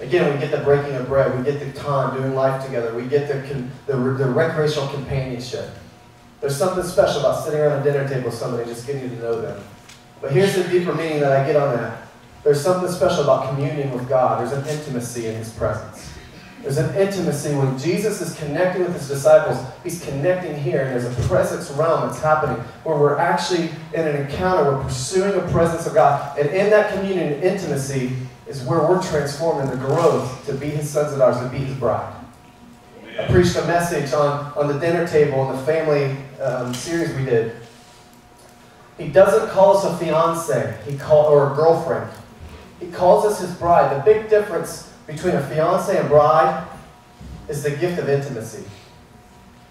Again, 0.00 0.32
we 0.32 0.38
get 0.38 0.52
the 0.52 0.58
breaking 0.58 0.94
of 0.94 1.08
bread. 1.08 1.36
We 1.36 1.44
get 1.44 1.58
the 1.58 1.78
time 1.78 2.16
doing 2.16 2.34
life 2.34 2.64
together. 2.64 2.94
We 2.94 3.06
get 3.08 3.26
the, 3.26 3.66
the, 3.86 3.96
the 3.96 4.26
recreational 4.26 4.88
companionship. 4.88 5.70
There's 6.40 6.56
something 6.56 6.84
special 6.84 7.18
about 7.20 7.44
sitting 7.44 7.58
around 7.58 7.80
a 7.80 7.84
dinner 7.84 8.08
table 8.08 8.26
with 8.26 8.34
somebody 8.34 8.64
just 8.64 8.86
getting 8.86 9.10
to 9.10 9.16
know 9.16 9.40
them. 9.40 9.60
But 10.20 10.30
here's 10.30 10.54
the 10.54 10.62
deeper 10.64 10.94
meaning 10.94 11.18
that 11.20 11.32
I 11.32 11.44
get 11.44 11.56
on 11.56 11.76
that. 11.76 12.02
There's 12.44 12.60
something 12.60 12.90
special 12.90 13.24
about 13.24 13.50
communion 13.50 13.90
with 13.90 14.08
God. 14.08 14.40
There's 14.40 14.52
an 14.52 14.66
intimacy 14.68 15.26
in 15.26 15.34
His 15.34 15.52
presence. 15.52 16.12
There's 16.62 16.78
an 16.78 16.94
intimacy 16.96 17.54
when 17.54 17.78
Jesus 17.78 18.20
is 18.20 18.36
connecting 18.36 18.82
with 18.82 18.92
His 18.92 19.08
disciples. 19.08 19.64
He's 19.84 20.04
connecting 20.04 20.56
here, 20.60 20.82
and 20.82 20.90
there's 20.90 21.06
a 21.06 21.28
presence 21.28 21.70
realm 21.70 22.08
that's 22.08 22.20
happening 22.20 22.56
where 22.82 22.96
we're 22.96 23.16
actually 23.16 23.70
in 23.94 24.06
an 24.06 24.16
encounter. 24.16 24.72
We're 24.72 24.82
pursuing 24.82 25.34
a 25.34 25.52
presence 25.52 25.86
of 25.86 25.94
God. 25.94 26.36
And 26.38 26.50
in 26.50 26.70
that 26.70 26.92
communion 26.92 27.32
and 27.32 27.42
intimacy 27.44 28.12
is 28.48 28.62
where 28.64 28.80
we're 28.80 29.02
transforming 29.02 29.70
the 29.70 29.76
growth 29.76 30.44
to 30.46 30.54
be 30.54 30.66
His 30.66 30.90
sons 30.90 31.12
and 31.12 31.20
daughters, 31.20 31.40
to 31.42 31.48
be 31.48 31.64
His 31.64 31.76
bride. 31.76 32.14
I 33.18 33.26
preached 33.26 33.56
a 33.56 33.66
message 33.66 34.12
on, 34.12 34.52
on 34.56 34.68
the 34.68 34.78
dinner 34.78 35.06
table 35.06 35.50
in 35.50 35.56
the 35.56 35.62
family 35.62 36.16
um, 36.40 36.74
series 36.74 37.14
we 37.16 37.24
did. 37.24 37.56
He 38.96 39.08
doesn't 39.08 39.50
call 39.50 39.76
us 39.76 39.84
a 39.84 39.96
fiance, 39.96 40.76
he 40.84 40.98
call, 40.98 41.26
or 41.26 41.52
a 41.52 41.54
girlfriend. 41.54 42.10
He 42.80 42.88
calls 42.88 43.24
us 43.24 43.40
his 43.40 43.52
bride. 43.54 43.96
The 43.96 44.04
big 44.04 44.28
difference 44.28 44.87
between 45.08 45.34
a 45.34 45.42
fiance 45.48 45.98
and 45.98 46.08
bride 46.08 46.68
is 47.48 47.62
the 47.62 47.70
gift 47.70 47.98
of 47.98 48.08
intimacy. 48.08 48.62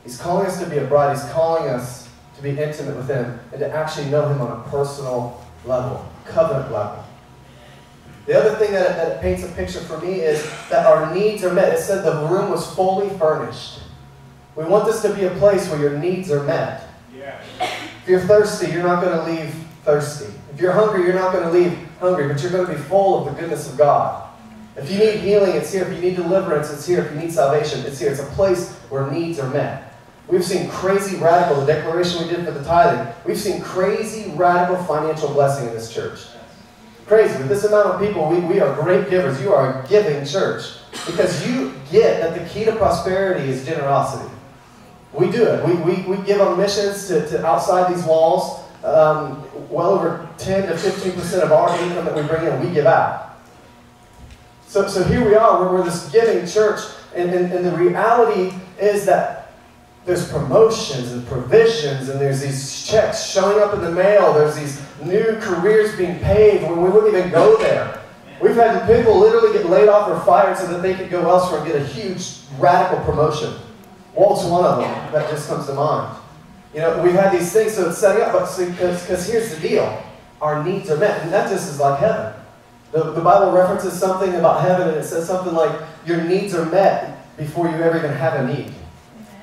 He's 0.03 0.20
calling 0.20 0.48
us 0.48 0.60
to 0.62 0.65
be 0.70 0.79
a 0.79 0.86
bride. 0.86 1.15
He's 1.15 1.29
calling 1.32 1.70
us 1.70 2.10
to 2.36 2.41
be 2.41 2.50
intimate 2.50 2.98
with 2.98 3.08
him 3.08 3.39
and 3.51 3.60
to 3.60 3.70
actually 3.72 4.10
know 4.10 4.27
him 4.27 4.41
on 4.41 4.60
a 4.60 4.70
personal 4.70 5.46
level, 5.63 6.06
covenant 6.25 6.72
level. 6.72 7.03
The 8.25 8.38
other 8.38 8.56
thing 8.56 8.74
that, 8.74 8.98
that 8.98 9.22
paints 9.22 9.44
a 9.44 9.48
picture 9.50 9.79
for 9.79 10.01
me 10.01 10.22
is 10.22 10.44
that 10.70 10.86
our 10.88 11.13
needs 11.13 11.44
are 11.44 11.53
met. 11.53 11.74
It 11.74 11.79
said 11.79 12.03
the 12.03 12.27
room 12.27 12.50
was 12.50 12.74
fully 12.74 13.10
furnished. 13.17 13.79
We 14.56 14.65
want 14.65 14.86
this 14.86 15.01
to 15.03 15.13
be 15.13 15.25
a 15.25 15.29
place 15.32 15.70
where 15.70 15.79
your 15.79 16.00
needs 16.00 16.32
are 16.32 16.44
met. 16.44 16.89
Yeah. 17.15 17.39
If 17.62 18.08
you're 18.08 18.20
thirsty, 18.22 18.72
you're 18.72 18.84
not 18.84 19.03
going 19.03 19.17
to 19.17 19.32
leave 19.32 19.53
thirsty. 19.84 20.34
If 20.51 20.60
you're 20.60 20.74
hungry, 20.74 21.03
you're 21.03 21.13
not 21.13 21.32
going 21.32 21.44
to 21.46 21.51
leave 21.51 21.77
hungry, 22.00 22.27
but 22.27 22.41
you're 22.41 22.51
going 22.51 22.65
to 22.65 22.74
be 22.74 22.79
full 22.79 23.20
of 23.20 23.34
the 23.34 23.39
goodness 23.39 23.72
of 23.72 23.77
God. 23.77 24.26
If 24.77 24.91
you 24.91 25.00
need 25.00 25.19
healing, 25.22 25.55
it's 25.55 25.74
here. 25.74 25.84
If 25.84 25.93
you 25.96 26.01
need 26.01 26.15
deliverance, 26.15 26.71
it's 26.71 26.86
here. 26.86 27.04
If 27.04 27.13
you 27.13 27.19
need 27.19 27.34
salvation, 27.34 27.84
it's 27.86 27.99
here. 27.99 28.12
It's 28.12 28.21
a 28.21 28.25
place 28.28 28.73
where 28.89 29.10
needs 29.10 29.39
are 29.39 29.49
met. 29.49 29.88
We've 30.28 30.45
seen 30.45 30.69
crazy 30.69 31.17
radical, 31.17 31.62
the 31.62 31.73
declaration 31.73 32.21
we 32.21 32.30
did 32.30 32.45
for 32.45 32.51
the 32.51 32.63
tithing, 32.63 33.13
we've 33.25 33.39
seen 33.39 33.62
crazy 33.62 34.30
radical 34.32 34.84
financial 34.84 35.30
blessing 35.30 35.69
in 35.69 35.73
this 35.73 35.93
church. 35.93 36.19
Crazy. 37.06 37.38
With 37.38 37.47
this 37.47 37.63
amount 37.63 37.88
of 37.88 38.01
people, 38.01 38.30
we, 38.30 38.39
we 38.41 38.60
are 38.60 38.75
great 38.75 39.10
givers. 39.10 39.41
You 39.41 39.54
are 39.54 39.82
a 39.82 39.88
giving 39.88 40.25
church 40.25 40.73
because 41.06 41.47
you 41.47 41.73
get 41.89 42.19
that 42.19 42.38
the 42.38 42.47
key 42.49 42.65
to 42.65 42.75
prosperity 42.75 43.49
is 43.49 43.65
generosity. 43.65 44.30
We 45.13 45.32
do 45.32 45.43
it. 45.43 45.65
We, 45.65 45.73
we, 45.75 46.01
we 46.04 46.25
give 46.25 46.41
on 46.41 46.58
missions 46.58 47.08
to, 47.08 47.28
to 47.30 47.45
outside 47.45 47.95
these 47.95 48.04
walls 48.04 48.60
um, 48.84 49.43
well 49.69 49.91
over 49.91 50.28
10 50.38 50.67
to 50.67 50.73
15% 50.73 51.41
of 51.41 51.51
our 51.54 51.69
income 51.82 52.04
that 52.06 52.15
we 52.15 52.23
bring 52.23 52.45
in, 52.45 52.60
we 52.60 52.73
give 52.73 52.86
out. 52.86 53.26
So, 54.67 54.86
so 54.86 55.01
here 55.03 55.25
we 55.25 55.34
are, 55.34 55.62
we're, 55.62 55.77
we're 55.77 55.86
this 55.86 56.12
giving 56.12 56.45
church, 56.45 56.82
and, 57.15 57.30
and, 57.32 57.53
and 57.53 57.65
the 57.65 57.71
reality 57.71 58.53
is 58.80 59.06
that 59.06 59.53
there's 60.06 60.30
promotions 60.30 61.13
and 61.13 61.25
provisions, 61.25 62.10
and 62.10 62.19
there's 62.19 62.41
these 62.41 62.86
checks 62.86 63.30
showing 63.30 63.62
up 63.62 63.73
in 63.73 63.82
the 63.82 63.91
mail, 63.91 64.34
there's 64.34 64.58
these 64.58 64.82
new 65.01 65.38
careers 65.39 65.95
being 65.95 66.19
paved 66.19 66.63
when 66.63 66.82
we 66.82 66.89
wouldn't 66.89 67.15
even 67.15 67.32
go 67.32 67.58
there. 67.58 68.01
We've 68.41 68.56
had 68.56 68.86
people 68.93 69.17
literally 69.17 69.53
get 69.53 69.69
laid 69.69 69.88
off 69.88 70.10
or 70.10 70.19
fired 70.25 70.58
so 70.58 70.67
that 70.67 70.82
they 70.82 70.93
could 70.95 71.10
go 71.10 71.30
elsewhere 71.30 71.62
and 71.62 71.67
get 71.71 71.82
a 71.82 71.86
huge 71.86 72.39
radical 72.60 73.03
promotion. 73.06 73.53
Walt's 74.15 74.43
one 74.43 74.65
of 74.65 74.80
them 74.80 75.13
that 75.13 75.30
just 75.30 75.47
comes 75.47 75.65
to 75.67 75.73
mind. 75.73 76.17
You 76.73 76.82
know, 76.82 77.01
we've 77.01 77.13
had 77.13 77.32
these 77.32 77.53
things, 77.53 77.73
so 77.73 77.89
it's 77.89 77.97
setting 77.97 78.21
up, 78.21 78.34
but 78.34 78.53
because 78.58 79.27
here's 79.27 79.56
the 79.56 79.65
deal 79.65 80.03
our 80.41 80.62
needs 80.63 80.91
are 80.91 80.97
met, 80.97 81.23
and 81.23 81.32
that 81.32 81.49
just 81.49 81.69
is 81.69 81.80
like 81.80 81.99
heaven. 81.99 82.34
The, 82.91 83.12
the 83.12 83.21
Bible 83.21 83.52
references 83.52 83.93
something 83.93 84.34
about 84.36 84.62
heaven, 84.62 84.88
and 84.88 84.97
it 84.97 85.04
says 85.04 85.28
something 85.28 85.54
like 85.54 85.82
your 86.06 86.23
needs 86.23 86.56
are 86.56 86.65
met 86.65 87.17
before 87.38 87.67
you 87.67 87.76
ever 87.76 87.97
even 87.97 88.12
have 88.12 88.39
a 88.39 88.54
need. 88.54 88.73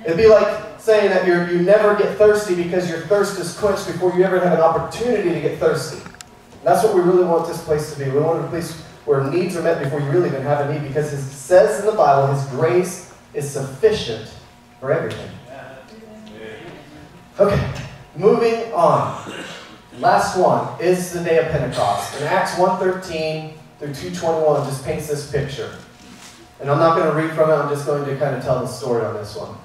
It'd 0.04 0.16
be 0.16 0.26
like 0.26 0.80
saying 0.80 1.10
that 1.10 1.26
you 1.26 1.56
you 1.56 1.64
never 1.64 1.94
get 1.96 2.18
thirsty 2.18 2.54
because 2.54 2.90
your 2.90 3.00
thirst 3.00 3.38
is 3.38 3.56
quenched 3.56 3.86
before 3.86 4.14
you 4.14 4.24
ever 4.24 4.38
have 4.38 4.52
an 4.52 4.60
opportunity 4.60 5.30
to 5.30 5.40
get 5.40 5.58
thirsty. 5.58 6.02
And 6.02 6.62
that's 6.62 6.84
what 6.84 6.94
we 6.94 7.00
really 7.00 7.24
want 7.24 7.46
this 7.46 7.62
place 7.64 7.92
to 7.94 7.98
be. 7.98 8.10
We 8.10 8.20
want 8.20 8.44
a 8.44 8.48
place 8.48 8.72
where 9.04 9.24
needs 9.30 9.56
are 9.56 9.62
met 9.62 9.82
before 9.82 10.00
you 10.00 10.10
really 10.10 10.28
even 10.28 10.42
have 10.42 10.68
a 10.68 10.72
need 10.72 10.86
because 10.86 11.12
it 11.12 11.22
says 11.22 11.80
in 11.80 11.86
the 11.86 11.92
Bible, 11.92 12.34
His 12.34 12.44
grace 12.50 13.14
is 13.32 13.50
sufficient 13.50 14.30
for 14.80 14.92
everything. 14.92 15.30
Okay, 17.38 17.72
moving 18.16 18.72
on. 18.72 19.32
Last 20.00 20.36
one 20.36 20.80
is 20.80 21.12
the 21.12 21.22
day 21.22 21.38
of 21.38 21.52
Pentecost. 21.52 22.16
And 22.16 22.24
Acts 22.24 22.54
1.13 22.56 23.52
through 23.78 23.88
2.21 23.90 24.66
just 24.66 24.84
paints 24.84 25.06
this 25.06 25.30
picture. 25.30 25.72
And 26.60 26.68
I'm 26.68 26.78
not 26.78 26.96
going 26.96 27.10
to 27.10 27.16
read 27.16 27.32
from 27.36 27.50
it, 27.50 27.54
I'm 27.54 27.68
just 27.68 27.86
going 27.86 28.04
to 28.04 28.16
kind 28.16 28.34
of 28.34 28.42
tell 28.42 28.60
the 28.60 28.66
story 28.66 29.04
on 29.04 29.14
this 29.14 29.36
one. 29.36 29.56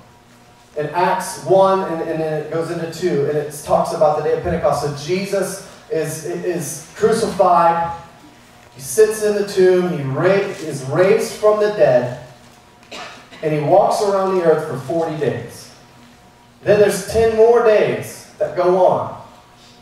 In 0.77 0.87
Acts 0.93 1.43
1, 1.45 1.91
and, 1.91 2.09
and 2.09 2.19
then 2.19 2.43
it 2.43 2.51
goes 2.51 2.69
into 2.69 2.91
2, 2.91 3.25
and 3.25 3.37
it 3.37 3.59
talks 3.63 3.93
about 3.93 4.17
the 4.17 4.23
day 4.23 4.37
of 4.37 4.43
Pentecost. 4.43 4.83
So 4.83 5.07
Jesus 5.07 5.67
is, 5.91 6.25
is 6.25 6.91
crucified, 6.95 7.99
he 8.75 8.81
sits 8.81 9.23
in 9.23 9.33
the 9.33 9.47
tomb, 9.47 9.97
he 9.97 10.03
ra- 10.03 10.25
is 10.25 10.83
raised 10.85 11.33
from 11.33 11.59
the 11.59 11.69
dead, 11.69 12.23
and 13.41 13.53
he 13.53 13.61
walks 13.61 14.03
around 14.03 14.35
the 14.35 14.43
earth 14.43 14.69
for 14.69 14.77
40 14.93 15.17
days. 15.17 15.73
Then 16.61 16.79
there's 16.79 17.11
10 17.11 17.35
more 17.35 17.63
days 17.63 18.31
that 18.37 18.55
go 18.55 18.85
on 18.85 19.18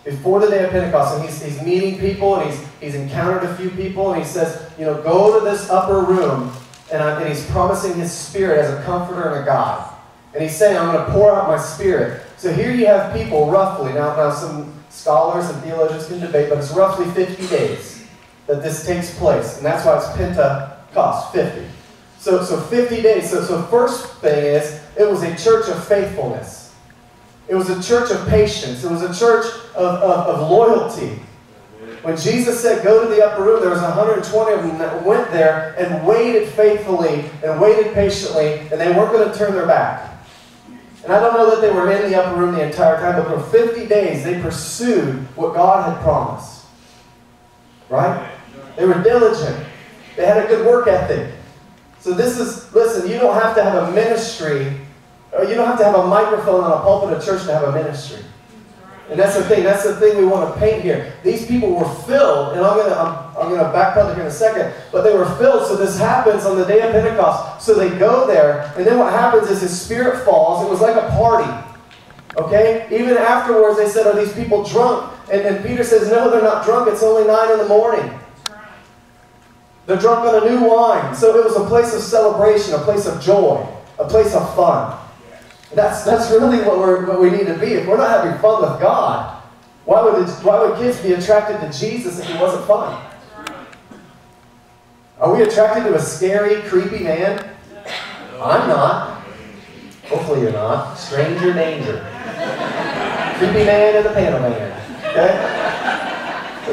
before 0.07 0.39
the 0.39 0.47
day 0.47 0.63
of 0.63 0.71
Pentecost. 0.71 1.15
And 1.15 1.25
he's, 1.25 1.43
he's 1.43 1.61
meeting 1.61 1.99
people 1.99 2.37
and 2.37 2.49
he's, 2.49 2.65
he's 2.79 2.95
encountered 2.95 3.43
a 3.43 3.55
few 3.57 3.69
people. 3.71 4.13
And 4.13 4.23
he 4.23 4.27
says, 4.27 4.71
you 4.79 4.85
know, 4.85 5.01
go 5.03 5.37
to 5.37 5.43
this 5.43 5.69
upper 5.69 5.99
room. 5.99 6.53
And, 6.91 7.03
I, 7.03 7.19
and 7.19 7.27
he's 7.27 7.45
promising 7.47 7.95
his 7.95 8.11
spirit 8.11 8.59
as 8.59 8.73
a 8.73 8.81
comforter 8.83 9.29
and 9.29 9.43
a 9.43 9.45
guide. 9.45 9.93
And 10.33 10.41
he's 10.41 10.55
saying, 10.55 10.77
I'm 10.77 10.93
going 10.93 11.05
to 11.05 11.11
pour 11.11 11.35
out 11.35 11.49
my 11.49 11.57
spirit. 11.57 12.21
So 12.37 12.53
here 12.53 12.71
you 12.71 12.85
have 12.85 13.13
people 13.13 13.51
roughly, 13.51 13.91
now, 13.93 14.15
now 14.15 14.31
some 14.31 14.73
scholars 14.89 15.49
and 15.49 15.61
theologians 15.63 16.07
can 16.07 16.19
debate, 16.19 16.49
but 16.49 16.59
it's 16.59 16.71
roughly 16.71 17.05
50 17.11 17.47
days 17.47 18.07
that 18.45 18.63
this 18.63 18.85
takes 18.85 19.17
place. 19.17 19.57
And 19.57 19.65
that's 19.65 19.85
why 19.85 19.97
it's 19.97 20.15
Pentecost, 20.15 21.33
50. 21.33 21.67
So, 22.19 22.43
so 22.43 22.61
50 22.61 23.01
days. 23.01 23.29
So, 23.29 23.43
so 23.43 23.63
first 23.63 24.15
thing 24.17 24.45
is, 24.45 24.81
it 24.97 25.09
was 25.09 25.23
a 25.23 25.35
church 25.35 25.67
of 25.67 25.85
faithfulness. 25.85 26.66
It 27.47 27.55
was 27.55 27.69
a 27.69 27.81
church 27.81 28.11
of 28.11 28.27
patience. 28.27 28.83
It 28.83 28.91
was 28.91 29.03
a 29.03 29.17
church 29.17 29.45
of, 29.75 30.01
of, 30.01 30.27
of 30.27 30.51
loyalty. 30.51 31.19
When 32.01 32.15
Jesus 32.15 32.61
said, 32.61 32.83
go 32.83 33.03
to 33.03 33.13
the 33.13 33.25
upper 33.25 33.43
room, 33.43 33.61
there 33.61 33.69
was 33.69 33.81
120 33.81 34.53
of 34.53 34.63
them 34.63 34.77
that 34.77 35.03
went 35.03 35.31
there 35.31 35.75
and 35.77 36.05
waited 36.05 36.47
faithfully 36.49 37.25
and 37.43 37.59
waited 37.59 37.93
patiently, 37.93 38.59
and 38.59 38.79
they 38.79 38.91
weren't 38.91 39.11
going 39.11 39.31
to 39.31 39.37
turn 39.37 39.53
their 39.53 39.65
back. 39.65 40.13
And 41.03 41.11
I 41.11 41.19
don't 41.19 41.33
know 41.33 41.49
that 41.49 41.61
they 41.61 41.71
were 41.71 41.89
in 41.91 42.09
the 42.09 42.21
upper 42.21 42.39
room 42.39 42.55
the 42.55 42.65
entire 42.65 42.97
time, 42.99 43.15
but 43.21 43.33
for 43.33 43.49
50 43.49 43.87
days 43.87 44.23
they 44.23 44.41
pursued 44.41 45.15
what 45.35 45.53
God 45.53 45.91
had 45.91 46.01
promised. 46.03 46.65
Right? 47.89 48.29
They 48.75 48.85
were 48.85 49.01
diligent. 49.01 49.65
They 50.15 50.25
had 50.25 50.43
a 50.43 50.47
good 50.47 50.65
work 50.65 50.87
ethic. 50.87 51.33
So 51.99 52.13
this 52.13 52.37
is, 52.39 52.73
listen, 52.73 53.09
you 53.09 53.19
don't 53.19 53.35
have 53.35 53.55
to 53.55 53.63
have 53.63 53.89
a 53.89 53.91
ministry 53.91 54.79
you 55.43 55.55
don't 55.55 55.67
have 55.67 55.77
to 55.79 55.85
have 55.85 55.95
a 55.95 56.07
microphone 56.07 56.63
on 56.63 56.71
a 56.71 56.81
pulpit 56.81 57.17
of 57.17 57.23
church 57.23 57.43
to 57.45 57.53
have 57.53 57.63
a 57.63 57.71
ministry. 57.71 58.23
And 59.09 59.17
that's 59.17 59.35
the 59.35 59.43
thing. 59.43 59.63
That's 59.63 59.83
the 59.83 59.95
thing 59.95 60.17
we 60.17 60.25
want 60.25 60.53
to 60.53 60.59
paint 60.59 60.83
here. 60.83 61.13
These 61.23 61.45
people 61.45 61.73
were 61.73 61.87
filled, 62.03 62.57
and 62.57 62.65
I'm 62.65 62.77
gonna. 62.77 62.95
I'm, 62.95 63.27
I'm 63.37 63.49
going 63.49 63.59
to 63.59 63.77
backpedal 63.77 64.15
here 64.15 64.23
in 64.23 64.27
a 64.27 64.31
second. 64.31 64.73
But 64.91 65.03
they 65.03 65.15
were 65.15 65.29
filled, 65.37 65.67
so 65.67 65.75
this 65.75 65.97
happens 65.97 66.43
on 66.45 66.57
the 66.57 66.65
day 66.65 66.81
of 66.81 66.91
Pentecost. 66.91 67.65
So 67.65 67.75
they 67.75 67.89
go 67.97 68.25
there, 68.25 68.73
and 68.75 68.85
then 68.85 68.97
what 68.97 69.13
happens 69.13 69.49
is 69.49 69.61
his 69.61 69.79
spirit 69.79 70.25
falls. 70.25 70.65
It 70.65 70.69
was 70.69 70.81
like 70.81 70.95
a 70.95 71.07
party. 71.09 71.67
Okay? 72.37 72.87
Even 72.91 73.15
afterwards, 73.15 73.77
they 73.77 73.87
said, 73.87 74.07
Are 74.07 74.19
these 74.19 74.33
people 74.33 74.63
drunk? 74.63 75.13
And, 75.31 75.41
and 75.41 75.65
Peter 75.65 75.83
says, 75.83 76.09
No, 76.09 76.29
they're 76.29 76.41
not 76.41 76.65
drunk. 76.65 76.89
It's 76.91 77.03
only 77.03 77.27
9 77.27 77.51
in 77.51 77.57
the 77.59 77.67
morning. 77.67 78.19
They're 79.85 79.97
drunk 79.97 80.27
on 80.27 80.43
a 80.43 80.49
new 80.49 80.67
wine. 80.67 81.15
So 81.15 81.37
it 81.37 81.43
was 81.45 81.55
a 81.55 81.65
place 81.65 81.93
of 81.93 82.01
celebration, 82.01 82.73
a 82.73 82.79
place 82.79 83.05
of 83.05 83.21
joy, 83.21 83.65
a 83.99 84.07
place 84.07 84.33
of 84.33 84.53
fun. 84.55 84.97
That's, 85.73 86.03
that's 86.03 86.31
really 86.31 86.59
what, 86.59 86.79
we're, 86.79 87.05
what 87.05 87.19
we 87.19 87.29
need 87.29 87.47
to 87.47 87.57
be. 87.57 87.73
If 87.73 87.87
we're 87.87 87.97
not 87.97 88.23
having 88.23 88.39
fun 88.39 88.61
with 88.61 88.79
God, 88.79 89.41
why 89.85 90.03
would, 90.03 90.27
it, 90.27 90.29
why 90.43 90.59
would 90.59 90.77
kids 90.79 91.01
be 91.01 91.13
attracted 91.13 91.59
to 91.59 91.77
Jesus 91.77 92.19
if 92.19 92.27
he 92.27 92.37
wasn't 92.37 92.65
fun? 92.65 93.03
Are 95.19 95.33
we 95.33 95.43
attracted 95.43 95.83
to 95.85 95.95
a 95.95 95.99
scary, 95.99 96.61
creepy 96.69 97.03
man? 97.03 97.49
I'm 98.41 98.67
not. 98.67 99.23
Hopefully 100.05 100.41
you're 100.41 100.51
not. 100.51 100.95
Stranger 100.95 101.53
danger. 101.53 102.05
creepy 103.37 103.65
man 103.65 103.95
and 103.95 104.05
the 104.05 104.13
panel 104.13 104.39
man. 104.39 105.05
Okay? 105.09 105.56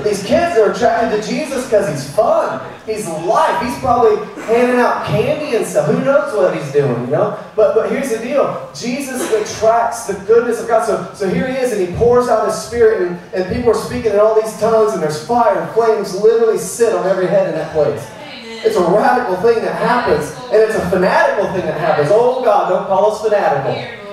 These 0.04 0.22
kids 0.24 0.58
are 0.58 0.70
attracted 0.70 1.22
to 1.22 1.28
Jesus 1.28 1.64
because 1.64 1.88
he's 1.88 2.14
fun. 2.14 2.60
He's 2.84 3.08
life. 3.08 3.62
He's 3.62 3.78
probably 3.78 4.16
handing 4.44 4.78
out 4.78 5.06
candy 5.06 5.56
and 5.56 5.66
stuff. 5.66 5.86
Who 5.86 6.04
knows 6.04 6.34
what 6.34 6.54
he's 6.54 6.70
doing, 6.72 7.00
you 7.06 7.10
know? 7.10 7.42
But 7.56 7.74
but 7.74 7.90
here's 7.90 8.10
the 8.10 8.18
deal. 8.18 8.70
Jesus 8.74 9.32
attracts 9.32 10.06
the 10.06 10.14
goodness 10.26 10.60
of 10.60 10.68
God. 10.68 10.84
So, 10.84 11.14
so 11.14 11.32
here 11.32 11.48
he 11.48 11.56
is, 11.56 11.72
and 11.72 11.80
he 11.80 11.96
pours 11.96 12.28
out 12.28 12.46
his 12.46 12.54
spirit, 12.54 13.08
and, 13.08 13.18
and 13.34 13.54
people 13.54 13.70
are 13.70 13.82
speaking 13.82 14.12
in 14.12 14.20
all 14.20 14.40
these 14.40 14.52
tongues, 14.60 14.92
and 14.92 15.02
there's 15.02 15.26
fire 15.26 15.58
and 15.58 15.70
flames 15.72 16.14
literally 16.14 16.58
sit 16.58 16.92
on 16.92 17.06
every 17.06 17.26
head 17.26 17.48
in 17.48 17.54
that 17.54 17.72
place. 17.72 18.06
It's 18.64 18.76
a 18.76 18.82
radical 18.82 19.36
thing 19.36 19.62
that 19.64 19.74
happens, 19.74 20.30
and 20.52 20.56
it's 20.56 20.74
a 20.74 20.90
fanatical 20.90 21.46
thing 21.52 21.64
that 21.64 21.80
happens. 21.80 22.10
Oh 22.12 22.44
God, 22.44 22.68
don't 22.68 22.86
call 22.86 23.12
us 23.12 23.22
fanatical. 23.22 24.03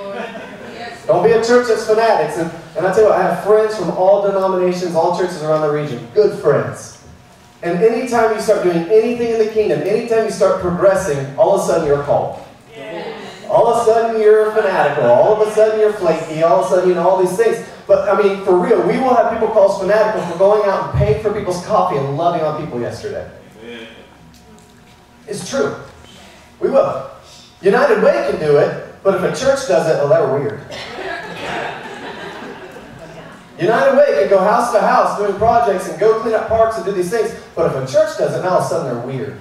Don't 1.11 1.25
be 1.25 1.31
a 1.31 1.43
church 1.43 1.67
that's 1.67 1.85
fanatics. 1.85 2.37
And, 2.37 2.49
and 2.77 2.87
I 2.87 2.93
tell 2.93 3.03
you 3.03 3.09
what, 3.09 3.19
I 3.19 3.23
have 3.23 3.43
friends 3.43 3.75
from 3.75 3.89
all 3.91 4.21
denominations, 4.25 4.95
all 4.95 5.19
churches 5.19 5.43
around 5.43 5.59
the 5.59 5.69
region. 5.69 6.07
Good 6.13 6.39
friends. 6.39 7.03
And 7.61 7.79
anytime 7.79 8.33
you 8.33 8.39
start 8.39 8.63
doing 8.63 8.87
anything 8.89 9.33
in 9.33 9.37
the 9.37 9.51
kingdom, 9.51 9.81
anytime 9.81 10.23
you 10.23 10.31
start 10.31 10.61
progressing, 10.61 11.37
all 11.37 11.55
of 11.55 11.63
a 11.63 11.65
sudden 11.65 11.85
you're 11.85 12.01
called. 12.03 12.41
All 13.49 13.67
of 13.67 13.81
a 13.81 13.91
sudden 13.91 14.21
you're 14.21 14.53
fanatical. 14.53 15.03
All 15.03 15.33
of 15.33 15.45
a 15.45 15.51
sudden 15.51 15.81
you're 15.81 15.91
flaky. 15.91 16.43
All 16.43 16.63
of 16.63 16.67
a 16.67 16.69
sudden, 16.69 16.87
you 16.87 16.95
know, 16.95 17.05
all 17.05 17.21
these 17.21 17.35
things. 17.35 17.67
But 17.87 18.07
I 18.07 18.23
mean, 18.23 18.45
for 18.45 18.57
real, 18.57 18.81
we 18.87 18.97
will 18.97 19.13
have 19.13 19.33
people 19.33 19.49
call 19.49 19.69
us 19.69 19.81
fanatical 19.81 20.25
for 20.31 20.39
going 20.39 20.63
out 20.69 20.91
and 20.91 20.97
paying 20.97 21.21
for 21.21 21.33
people's 21.33 21.65
coffee 21.65 21.97
and 21.97 22.15
loving 22.15 22.41
on 22.41 22.63
people 22.63 22.79
yesterday. 22.79 23.29
It's 25.27 25.49
true. 25.49 25.75
We 26.61 26.69
will. 26.69 27.11
United 27.61 28.01
Way 28.01 28.29
can 28.31 28.39
do 28.39 28.59
it, 28.59 28.95
but 29.03 29.15
if 29.15 29.23
a 29.23 29.37
church 29.37 29.67
does 29.67 29.87
it, 29.89 29.99
oh, 29.99 30.07
they're 30.07 30.39
weird. 30.39 30.61
United 33.61 33.97
Way 33.97 34.19
can 34.19 34.29
go 34.29 34.39
house 34.39 34.71
to 34.73 34.81
house 34.81 35.17
doing 35.17 35.35
projects 35.35 35.87
and 35.89 35.99
go 35.99 36.19
clean 36.21 36.33
up 36.33 36.47
parks 36.47 36.77
and 36.77 36.85
do 36.85 36.91
these 36.91 37.11
things, 37.11 37.35
but 37.55 37.67
if 37.67 37.89
a 37.89 37.91
church 37.91 38.17
does 38.17 38.35
it, 38.35 38.41
now 38.41 38.49
all 38.49 38.57
of 38.57 38.65
a 38.65 38.67
sudden 38.67 38.95
they're 38.95 39.05
weird. 39.05 39.39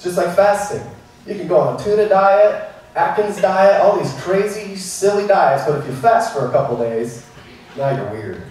Just 0.00 0.16
like 0.16 0.34
fasting. 0.34 0.82
You 1.26 1.34
can 1.34 1.48
go 1.48 1.58
on 1.58 1.78
a 1.78 1.84
tuna 1.84 2.08
diet, 2.08 2.72
Atkins 2.94 3.40
diet, 3.40 3.82
all 3.82 3.98
these 3.98 4.12
crazy, 4.22 4.76
silly 4.76 5.26
diets, 5.26 5.64
but 5.66 5.78
if 5.78 5.86
you 5.86 5.92
fast 5.92 6.32
for 6.32 6.46
a 6.46 6.50
couple 6.50 6.78
days, 6.78 7.26
now 7.76 7.90
you're 7.90 8.10
weird. 8.10 8.42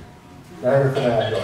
Now 0.61 0.77
you're 0.77 0.91
fanatical. 0.91 1.43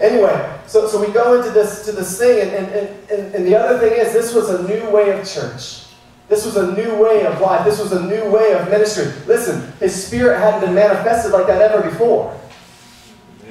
Anyway, 0.00 0.58
so, 0.66 0.86
so 0.86 1.00
we 1.00 1.12
go 1.12 1.40
into 1.40 1.50
this 1.50 1.86
to 1.86 1.92
this 1.92 2.18
thing, 2.18 2.40
and, 2.40 2.66
and, 2.66 3.10
and, 3.10 3.34
and 3.34 3.46
the 3.46 3.56
other 3.56 3.78
thing 3.78 3.98
is 3.98 4.12
this 4.12 4.34
was 4.34 4.50
a 4.50 4.62
new 4.68 4.90
way 4.90 5.18
of 5.18 5.26
church. 5.26 5.85
This 6.28 6.44
was 6.44 6.56
a 6.56 6.72
new 6.74 6.96
way 6.96 7.24
of 7.24 7.40
life. 7.40 7.64
This 7.64 7.78
was 7.78 7.92
a 7.92 8.04
new 8.04 8.30
way 8.30 8.52
of 8.52 8.68
ministry. 8.68 9.12
Listen, 9.26 9.72
his 9.78 10.06
spirit 10.06 10.38
hadn't 10.38 10.60
been 10.60 10.74
manifested 10.74 11.32
like 11.32 11.46
that 11.46 11.62
ever 11.62 11.88
before. 11.88 12.38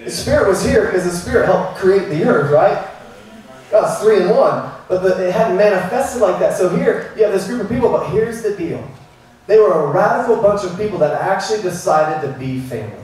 His 0.03 0.17
spirit 0.17 0.47
was 0.47 0.63
here 0.63 0.85
because 0.85 1.03
his 1.03 1.21
spirit 1.21 1.45
helped 1.45 1.77
create 1.77 2.09
the 2.09 2.25
earth, 2.25 2.51
right? 2.51 2.87
God's 3.71 4.01
three 4.01 4.21
in 4.21 4.29
one. 4.29 4.71
But 4.87 5.01
the, 5.01 5.27
it 5.27 5.33
hadn't 5.33 5.57
manifested 5.57 6.21
like 6.21 6.39
that. 6.39 6.57
So 6.57 6.69
here 6.69 7.13
you 7.15 7.23
have 7.23 7.33
this 7.33 7.47
group 7.47 7.61
of 7.61 7.69
people, 7.69 7.89
but 7.89 8.09
here's 8.09 8.43
the 8.43 8.55
deal. 8.55 8.85
They 9.47 9.57
were 9.57 9.71
a 9.71 9.91
radical 9.91 10.41
bunch 10.41 10.63
of 10.63 10.77
people 10.77 10.97
that 10.99 11.19
actually 11.21 11.61
decided 11.61 12.27
to 12.27 12.37
be 12.37 12.59
family. 12.61 13.01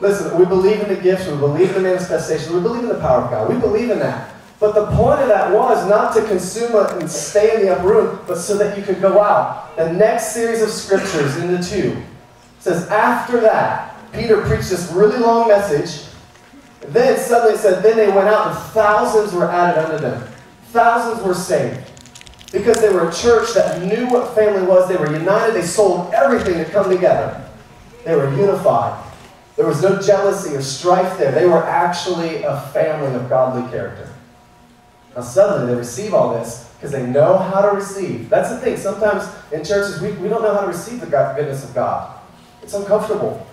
Listen, 0.00 0.38
we 0.38 0.44
believe 0.44 0.80
in 0.80 0.88
the 0.88 1.00
gifts, 1.00 1.26
we 1.26 1.36
believe 1.36 1.68
in 1.68 1.74
the 1.82 1.88
manifestation, 1.88 2.54
we 2.54 2.60
believe 2.60 2.82
in 2.82 2.88
the 2.88 3.00
power 3.00 3.22
of 3.22 3.30
God. 3.30 3.52
We 3.52 3.58
believe 3.58 3.90
in 3.90 3.98
that. 4.00 4.35
But 4.58 4.74
the 4.74 4.86
point 4.96 5.20
of 5.20 5.28
that 5.28 5.52
was 5.52 5.86
not 5.88 6.14
to 6.14 6.26
consume 6.26 6.74
it 6.76 6.90
and 6.92 7.10
stay 7.10 7.56
in 7.56 7.66
the 7.66 7.76
upper 7.76 7.88
room, 7.88 8.20
but 8.26 8.38
so 8.38 8.56
that 8.56 8.76
you 8.78 8.82
could 8.82 9.00
go 9.02 9.20
out. 9.20 9.76
The 9.76 9.92
next 9.92 10.32
series 10.32 10.62
of 10.62 10.70
scriptures 10.70 11.36
in 11.36 11.52
the 11.52 11.62
two 11.62 12.02
says, 12.60 12.88
after 12.88 13.40
that, 13.40 13.94
Peter 14.12 14.40
preached 14.42 14.70
this 14.70 14.90
really 14.92 15.18
long 15.18 15.48
message. 15.48 16.08
Then 16.88 17.18
suddenly 17.18 17.58
said, 17.58 17.82
then 17.82 17.96
they 17.96 18.08
went 18.08 18.28
out 18.28 18.48
and 18.48 18.58
thousands 18.72 19.32
were 19.34 19.50
added 19.50 19.84
unto 19.84 19.98
them. 19.98 20.26
Thousands 20.68 21.22
were 21.26 21.34
saved. 21.34 21.90
Because 22.52 22.80
they 22.80 22.88
were 22.88 23.08
a 23.08 23.12
church 23.12 23.52
that 23.54 23.82
knew 23.82 24.08
what 24.08 24.34
family 24.34 24.66
was. 24.66 24.88
They 24.88 24.96
were 24.96 25.12
united. 25.12 25.54
They 25.54 25.66
sold 25.66 26.14
everything 26.14 26.54
to 26.54 26.64
come 26.64 26.88
together. 26.88 27.44
They 28.04 28.14
were 28.14 28.32
unified. 28.34 29.04
There 29.56 29.66
was 29.66 29.82
no 29.82 30.00
jealousy 30.00 30.54
or 30.54 30.62
strife 30.62 31.18
there. 31.18 31.32
They 31.32 31.46
were 31.46 31.64
actually 31.64 32.44
a 32.44 32.60
family 32.72 33.14
of 33.14 33.28
godly 33.28 33.68
character. 33.70 34.05
Now, 35.16 35.22
suddenly 35.22 35.72
they 35.72 35.78
receive 35.78 36.12
all 36.12 36.34
this 36.34 36.70
because 36.74 36.92
they 36.92 37.06
know 37.06 37.38
how 37.38 37.62
to 37.62 37.74
receive. 37.74 38.28
That's 38.28 38.50
the 38.50 38.58
thing. 38.58 38.76
Sometimes 38.76 39.24
in 39.50 39.64
churches, 39.64 40.00
we, 40.02 40.12
we 40.12 40.28
don't 40.28 40.42
know 40.42 40.54
how 40.54 40.60
to 40.60 40.66
receive 40.66 41.00
the 41.00 41.06
goodness 41.06 41.64
of 41.64 41.74
God. 41.74 42.20
It's 42.62 42.74
uncomfortable. 42.74 43.46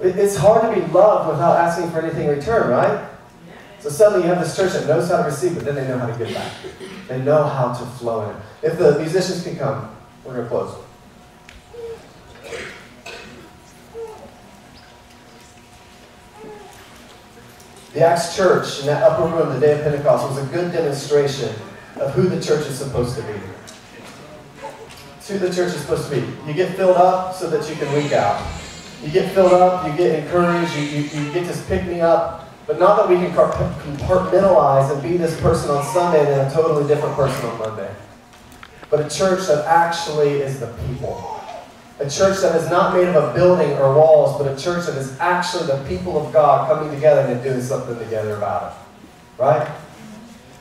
It, 0.00 0.18
it's 0.18 0.36
hard 0.36 0.62
to 0.62 0.80
be 0.80 0.86
loved 0.92 1.30
without 1.30 1.56
asking 1.56 1.90
for 1.90 2.00
anything 2.00 2.28
in 2.28 2.36
return, 2.36 2.68
right? 2.70 3.08
So 3.80 3.88
suddenly 3.88 4.26
you 4.26 4.34
have 4.34 4.42
this 4.42 4.54
church 4.54 4.72
that 4.74 4.86
knows 4.86 5.08
how 5.08 5.18
to 5.18 5.22
receive, 5.22 5.54
but 5.54 5.64
then 5.64 5.76
they 5.76 5.88
know 5.88 5.98
how 5.98 6.06
to 6.06 6.18
give 6.18 6.34
back. 6.34 6.52
They 7.08 7.22
know 7.22 7.44
how 7.44 7.72
to 7.72 7.86
flow 7.86 8.28
in. 8.28 8.36
If 8.62 8.78
the 8.78 8.98
musicians 8.98 9.44
can 9.44 9.56
come, 9.56 9.96
we're 10.24 10.34
going 10.34 10.44
to 10.44 10.48
close. 10.48 10.85
The 17.96 18.06
Acts 18.06 18.36
church 18.36 18.80
in 18.80 18.86
that 18.88 19.02
upper 19.02 19.24
room 19.34 19.54
the 19.54 19.58
day 19.58 19.72
of 19.72 19.82
Pentecost 19.82 20.28
was 20.28 20.36
a 20.36 20.44
good 20.52 20.70
demonstration 20.70 21.48
of 21.96 22.12
who 22.12 22.28
the 22.28 22.38
church 22.42 22.66
is 22.66 22.76
supposed 22.76 23.16
to 23.16 23.22
be. 23.22 23.32
It's 25.16 25.30
who 25.30 25.38
the 25.38 25.48
church 25.48 25.74
is 25.74 25.80
supposed 25.80 26.10
to 26.10 26.20
be. 26.20 26.26
You 26.46 26.52
get 26.52 26.76
filled 26.76 26.98
up 26.98 27.34
so 27.34 27.48
that 27.48 27.66
you 27.70 27.74
can 27.74 27.90
leak 27.94 28.12
out. 28.12 28.46
You 29.02 29.08
get 29.08 29.32
filled 29.32 29.54
up, 29.54 29.86
you 29.86 29.96
get 29.96 30.22
encouraged, 30.22 30.76
you, 30.76 30.82
you, 30.82 31.02
you 31.04 31.32
get 31.32 31.46
this 31.46 31.66
pick 31.68 31.86
me 31.86 32.02
up, 32.02 32.52
but 32.66 32.78
not 32.78 32.98
that 32.98 33.08
we 33.08 33.16
can 33.16 33.32
compartmentalize 33.32 34.92
and 34.92 35.02
be 35.02 35.16
this 35.16 35.40
person 35.40 35.70
on 35.70 35.82
Sunday 35.94 36.18
and 36.18 36.28
then 36.28 36.50
a 36.50 36.54
totally 36.54 36.86
different 36.86 37.16
person 37.16 37.46
on 37.46 37.58
Monday. 37.60 37.94
But 38.90 39.06
a 39.06 39.08
church 39.08 39.46
that 39.46 39.64
actually 39.64 40.42
is 40.42 40.60
the 40.60 40.66
people 40.86 41.35
a 41.98 42.10
church 42.10 42.40
that 42.42 42.54
is 42.56 42.68
not 42.68 42.94
made 42.94 43.08
of 43.08 43.16
a 43.16 43.32
building 43.34 43.72
or 43.78 43.94
walls, 43.94 44.36
but 44.36 44.46
a 44.52 44.62
church 44.62 44.86
that 44.86 44.96
is 44.96 45.18
actually 45.18 45.66
the 45.66 45.82
people 45.88 46.18
of 46.18 46.32
God 46.32 46.68
coming 46.68 46.94
together 46.94 47.22
and 47.22 47.42
doing 47.42 47.62
something 47.62 47.98
together 47.98 48.36
about 48.36 48.72
it. 48.72 49.42
Right? 49.42 49.70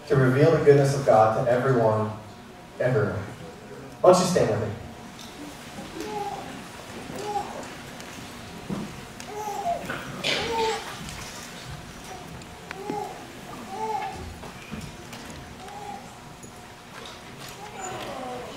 To 0.07 0.15
reveal 0.15 0.51
the 0.51 0.63
goodness 0.63 0.95
of 0.97 1.05
God 1.05 1.43
to 1.43 1.51
everyone, 1.51 2.11
everywhere. 2.79 3.19
Why 4.01 4.13
don't 4.13 4.21
you 4.21 4.27
stand 4.27 4.49
with 4.49 4.61
me? 4.61 4.75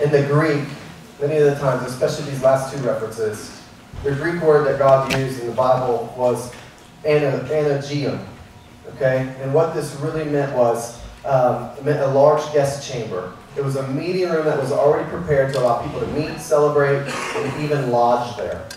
In 0.00 0.12
the 0.12 0.22
Greek, 0.28 0.64
many 1.20 1.36
of 1.36 1.44
the 1.44 1.56
times, 1.56 1.90
especially 1.90 2.30
these 2.30 2.42
last 2.42 2.74
two 2.74 2.80
references, 2.82 3.60
the 4.04 4.12
Greek 4.12 4.40
word 4.42 4.66
that 4.66 4.78
God 4.78 5.12
used 5.16 5.40
in 5.40 5.46
the 5.46 5.52
Bible 5.52 6.12
was 6.16 6.52
anageum. 7.04 8.24
Okay? 8.94 9.34
And 9.40 9.52
what 9.52 9.74
this 9.74 9.94
really 9.96 10.24
meant 10.24 10.56
was 10.56 10.98
um, 11.24 11.70
it 11.76 11.84
meant 11.84 12.00
a 12.00 12.06
large 12.06 12.42
guest 12.52 12.88
chamber. 12.90 13.32
It 13.56 13.64
was 13.64 13.76
a 13.76 13.86
meeting 13.88 14.28
room 14.30 14.44
that 14.44 14.58
was 14.58 14.70
already 14.70 15.08
prepared 15.10 15.52
to 15.54 15.60
allow 15.60 15.82
people 15.82 16.00
to 16.00 16.06
meet, 16.08 16.40
celebrate, 16.40 17.00
and 17.08 17.62
even 17.64 17.90
lodge 17.90 18.36
there. 18.36 18.68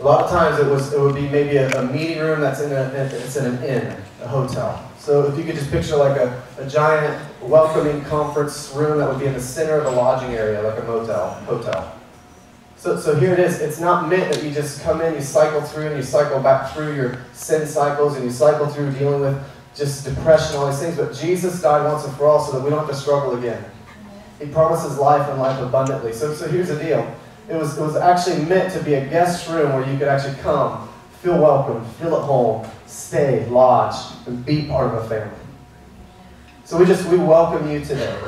A 0.00 0.04
lot 0.04 0.24
of 0.24 0.30
times 0.30 0.58
it 0.58 0.66
was 0.66 0.92
it 0.92 1.00
would 1.00 1.14
be 1.14 1.28
maybe 1.28 1.56
a, 1.56 1.80
a 1.80 1.86
meeting 1.86 2.18
room 2.18 2.40
that's 2.40 2.60
in 2.60 2.72
a 2.72 2.82
it's 2.92 3.36
in 3.36 3.46
an 3.46 3.62
inn, 3.62 3.96
a 4.20 4.28
hotel. 4.28 4.90
So 4.98 5.26
if 5.28 5.38
you 5.38 5.44
could 5.44 5.54
just 5.54 5.70
picture 5.70 5.96
like 5.96 6.16
a, 6.16 6.42
a 6.58 6.68
giant 6.68 7.31
welcoming 7.44 8.02
conference 8.04 8.72
room 8.74 8.98
that 8.98 9.08
would 9.08 9.18
be 9.18 9.26
in 9.26 9.32
the 9.32 9.40
center 9.40 9.74
of 9.74 9.84
the 9.84 9.90
lodging 9.90 10.34
area, 10.34 10.62
like 10.62 10.78
a 10.78 10.84
motel, 10.84 11.34
hotel. 11.44 11.98
So, 12.76 12.98
so 12.98 13.14
here 13.14 13.32
it 13.32 13.38
is. 13.38 13.60
It's 13.60 13.78
not 13.78 14.08
meant 14.08 14.32
that 14.32 14.42
you 14.42 14.50
just 14.50 14.82
come 14.82 15.00
in, 15.00 15.14
you 15.14 15.20
cycle 15.20 15.60
through, 15.60 15.86
and 15.86 15.96
you 15.96 16.02
cycle 16.02 16.40
back 16.40 16.72
through 16.72 16.96
your 16.96 17.18
sin 17.32 17.66
cycles, 17.66 18.16
and 18.16 18.24
you 18.24 18.30
cycle 18.30 18.66
through 18.66 18.92
dealing 18.92 19.20
with 19.20 19.42
just 19.76 20.04
depression, 20.04 20.56
all 20.56 20.66
these 20.66 20.80
things. 20.80 20.96
But 20.96 21.14
Jesus 21.14 21.62
died 21.62 21.84
once 21.84 22.04
and 22.04 22.14
for 22.16 22.26
all 22.26 22.44
so 22.44 22.58
that 22.58 22.64
we 22.64 22.70
don't 22.70 22.80
have 22.80 22.88
to 22.88 22.96
struggle 22.96 23.38
again. 23.38 23.64
He 24.40 24.46
promises 24.46 24.98
life 24.98 25.28
and 25.28 25.40
life 25.40 25.60
abundantly. 25.60 26.12
So, 26.12 26.34
so 26.34 26.48
here's 26.48 26.68
the 26.68 26.76
deal. 26.76 27.14
It 27.48 27.54
was, 27.54 27.78
it 27.78 27.82
was 27.82 27.96
actually 27.96 28.44
meant 28.46 28.72
to 28.72 28.82
be 28.82 28.94
a 28.94 29.06
guest 29.08 29.48
room 29.48 29.72
where 29.72 29.88
you 29.88 29.98
could 29.98 30.08
actually 30.08 30.34
come, 30.42 30.88
feel 31.20 31.40
welcome, 31.40 31.84
feel 31.94 32.16
at 32.16 32.22
home, 32.22 32.66
stay, 32.86 33.46
lodge, 33.46 33.94
and 34.26 34.44
be 34.44 34.66
part 34.66 34.92
of 34.92 35.04
a 35.04 35.08
family. 35.08 35.41
So 36.72 36.78
we 36.78 36.86
just 36.86 37.06
we 37.10 37.18
welcome 37.18 37.70
you 37.70 37.84
today. 37.84 38.18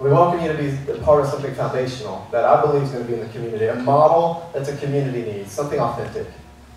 We 0.00 0.10
welcome 0.10 0.44
you 0.44 0.50
to 0.50 0.58
be 0.58 0.90
a 0.90 0.98
part 1.04 1.22
of 1.22 1.30
something 1.30 1.54
foundational 1.54 2.26
that 2.32 2.44
I 2.44 2.60
believe 2.60 2.82
is 2.82 2.90
going 2.90 3.04
to 3.04 3.08
be 3.08 3.14
in 3.14 3.24
the 3.24 3.32
community. 3.32 3.66
A 3.66 3.76
model 3.76 4.50
that's 4.52 4.68
a 4.68 4.76
community 4.78 5.22
needs, 5.22 5.52
something 5.52 5.78
authentic, 5.78 6.26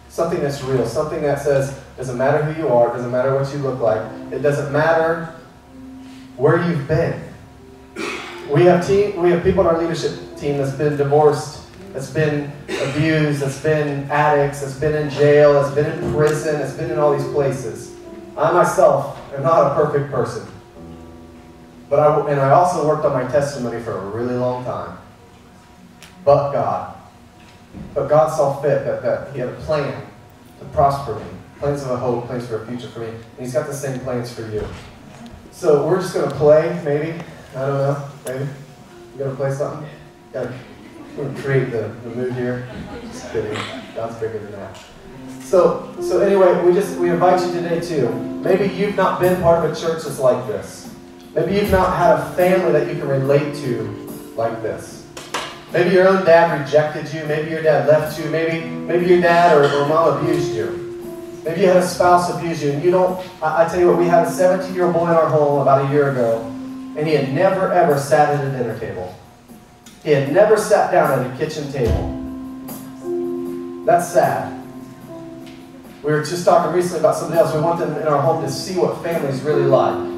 something 0.08 0.40
that's 0.40 0.62
real, 0.62 0.86
something 0.86 1.24
that 1.24 1.40
says, 1.40 1.82
doesn't 1.98 2.16
matter 2.16 2.44
who 2.44 2.62
you 2.62 2.68
are, 2.68 2.90
doesn't 2.90 3.10
matter 3.10 3.34
what 3.34 3.52
you 3.52 3.58
look 3.58 3.80
like, 3.80 4.04
it 4.32 4.44
doesn't 4.44 4.72
matter 4.72 5.34
where 6.38 6.64
you've 6.70 6.88
been. 6.88 7.20
We 8.48 8.62
have 8.66 8.86
team, 8.86 9.20
we 9.20 9.32
have 9.32 9.42
people 9.42 9.62
on 9.62 9.66
our 9.74 9.82
leadership 9.82 10.38
team 10.38 10.60
that's 10.60 10.74
been 10.74 10.96
divorced, 10.96 11.66
that's 11.92 12.12
been 12.12 12.52
abused, 12.66 13.40
that's 13.40 13.60
been 13.64 14.12
addicts, 14.12 14.62
that's 14.62 14.80
been 14.80 14.94
in 14.94 15.10
jail, 15.10 15.54
that's 15.54 15.74
been 15.74 15.88
in 15.88 16.14
prison, 16.14 16.60
that's 16.60 16.74
been 16.74 16.92
in 16.92 17.00
all 17.00 17.18
these 17.18 17.28
places. 17.32 17.96
I 18.38 18.52
myself 18.52 19.18
am 19.34 19.42
not 19.42 19.72
a 19.72 19.84
perfect 19.84 20.12
person. 20.12 20.51
But 21.92 22.00
I, 22.00 22.32
and 22.32 22.40
I 22.40 22.52
also 22.52 22.88
worked 22.88 23.04
on 23.04 23.12
my 23.12 23.30
testimony 23.30 23.84
for 23.84 23.92
a 23.92 24.06
really 24.12 24.36
long 24.36 24.64
time. 24.64 24.98
But 26.24 26.54
God. 26.54 26.96
But 27.94 28.08
God 28.08 28.30
saw 28.30 28.62
fit 28.62 28.86
that, 28.86 29.02
that 29.02 29.34
He 29.34 29.40
had 29.40 29.50
a 29.50 29.56
plan 29.56 30.08
to 30.60 30.66
prosper 30.68 31.16
me. 31.16 31.26
Plans 31.60 31.84
of 31.84 31.92
a 31.92 31.98
hope, 31.98 32.28
plans 32.28 32.48
for 32.48 32.64
a 32.64 32.66
future 32.66 32.88
for 32.88 33.00
me. 33.02 33.10
And 33.10 33.40
He's 33.40 33.52
got 33.52 33.68
the 33.68 33.74
same 33.74 34.00
plans 34.00 34.34
for 34.34 34.50
you. 34.50 34.66
So 35.52 35.86
we're 35.86 36.00
just 36.00 36.14
going 36.14 36.30
to 36.30 36.36
play, 36.38 36.82
maybe. 36.86 37.22
I 37.58 37.66
don't 37.66 37.78
know. 37.78 38.10
Maybe. 38.26 38.46
You 38.46 39.18
going 39.18 39.32
to 39.32 39.36
play 39.36 39.54
something? 39.54 39.86
We're 40.34 40.46
going 41.18 41.36
to 41.36 41.42
create 41.42 41.72
the, 41.72 41.94
the 42.06 42.16
mood 42.16 42.32
here. 42.36 42.70
Just 43.02 43.34
kidding. 43.34 43.60
God's 43.96 44.16
bigger 44.16 44.40
than 44.40 44.54
that. 44.54 44.80
So, 45.42 45.94
so 46.00 46.22
anyway, 46.22 46.64
we 46.64 46.74
just 46.74 46.98
we 46.98 47.10
invite 47.10 47.46
you 47.46 47.52
today 47.52 47.82
too. 47.82 48.10
Maybe 48.42 48.74
you've 48.74 48.96
not 48.96 49.20
been 49.20 49.42
part 49.42 49.66
of 49.66 49.74
a 49.74 49.76
church 49.76 50.04
that's 50.04 50.20
like 50.20 50.48
this. 50.48 50.81
Maybe 51.34 51.56
you've 51.56 51.72
not 51.72 51.96
had 51.96 52.20
a 52.20 52.34
family 52.34 52.74
that 52.74 52.94
you 52.94 53.00
can 53.00 53.08
relate 53.08 53.56
to 53.64 53.84
like 54.36 54.62
this. 54.62 55.08
Maybe 55.72 55.92
your 55.92 56.10
own 56.10 56.26
dad 56.26 56.60
rejected 56.60 57.14
you. 57.14 57.26
Maybe 57.26 57.50
your 57.50 57.64
dad 57.64 57.88
left 57.88 58.20
you. 58.20 58.30
Maybe, 58.30 58.66
maybe 58.66 59.06
your 59.06 59.22
dad 59.22 59.58
or, 59.58 59.64
or 59.64 59.88
mom 59.88 60.18
abused 60.18 60.54
you. 60.54 60.82
Maybe 61.46 61.62
you 61.62 61.68
had 61.68 61.78
a 61.78 61.88
spouse 61.88 62.30
abuse 62.36 62.62
you. 62.62 62.72
And 62.72 62.84
you 62.84 62.92
don't, 62.92 63.18
I, 63.42 63.64
I 63.64 63.70
tell 63.70 63.80
you 63.80 63.88
what, 63.88 63.98
we 63.98 64.08
had 64.08 64.28
a 64.28 64.30
17 64.30 64.76
year 64.76 64.86
old 64.86 64.94
boy 64.94 65.08
in 65.08 65.16
our 65.16 65.30
home 65.30 65.62
about 65.62 65.90
a 65.90 65.94
year 65.94 66.12
ago, 66.12 66.42
and 66.98 67.08
he 67.08 67.14
had 67.14 67.34
never 67.34 67.72
ever 67.72 67.98
sat 67.98 68.38
at 68.38 68.46
a 68.46 68.52
dinner 68.52 68.78
table. 68.78 69.16
He 70.04 70.12
had 70.12 70.34
never 70.34 70.58
sat 70.58 70.92
down 70.92 71.18
at 71.18 71.34
a 71.34 71.38
kitchen 71.38 71.72
table. 71.72 72.18
That's 73.86 74.12
sad. 74.12 74.58
We 76.04 76.12
were 76.12 76.24
just 76.24 76.44
talking 76.44 76.76
recently 76.76 77.00
about 77.00 77.16
something 77.16 77.38
else. 77.38 77.54
We 77.54 77.62
want 77.62 77.80
them 77.80 77.96
in 77.96 78.08
our 78.08 78.22
home 78.22 78.44
to 78.44 78.52
see 78.52 78.78
what 78.78 79.02
families 79.02 79.42
really 79.42 79.64
like. 79.64 80.11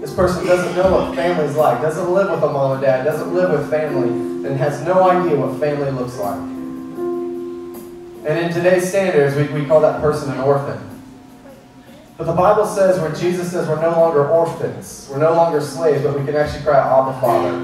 This 0.00 0.14
person 0.14 0.46
doesn't 0.46 0.74
know 0.74 0.90
what 0.90 1.14
family's 1.14 1.54
like, 1.56 1.82
doesn't 1.82 2.10
live 2.10 2.30
with 2.30 2.42
a 2.42 2.50
mom 2.50 2.72
and 2.72 2.80
dad, 2.80 3.04
doesn't 3.04 3.34
live 3.34 3.50
with 3.50 3.68
family, 3.68 4.08
and 4.48 4.56
has 4.56 4.80
no 4.82 5.10
idea 5.10 5.36
what 5.36 5.60
family 5.60 5.90
looks 5.90 6.16
like. 6.16 6.38
And 8.26 8.38
in 8.38 8.50
today's 8.50 8.88
standards, 8.88 9.36
we, 9.36 9.60
we 9.60 9.66
call 9.66 9.82
that 9.82 10.00
person 10.00 10.32
an 10.32 10.40
orphan. 10.40 10.80
But 12.16 12.24
the 12.24 12.32
Bible 12.32 12.64
says, 12.64 12.98
where 12.98 13.12
Jesus 13.12 13.52
says 13.52 13.68
we're 13.68 13.80
no 13.82 13.90
longer 13.90 14.26
orphans, 14.26 15.06
we're 15.10 15.18
no 15.18 15.34
longer 15.34 15.60
slaves, 15.60 16.02
but 16.02 16.18
we 16.18 16.24
can 16.24 16.34
actually 16.34 16.62
cry 16.62 16.78
out, 16.78 17.08
Abba 17.08 17.20
Father, 17.20 17.58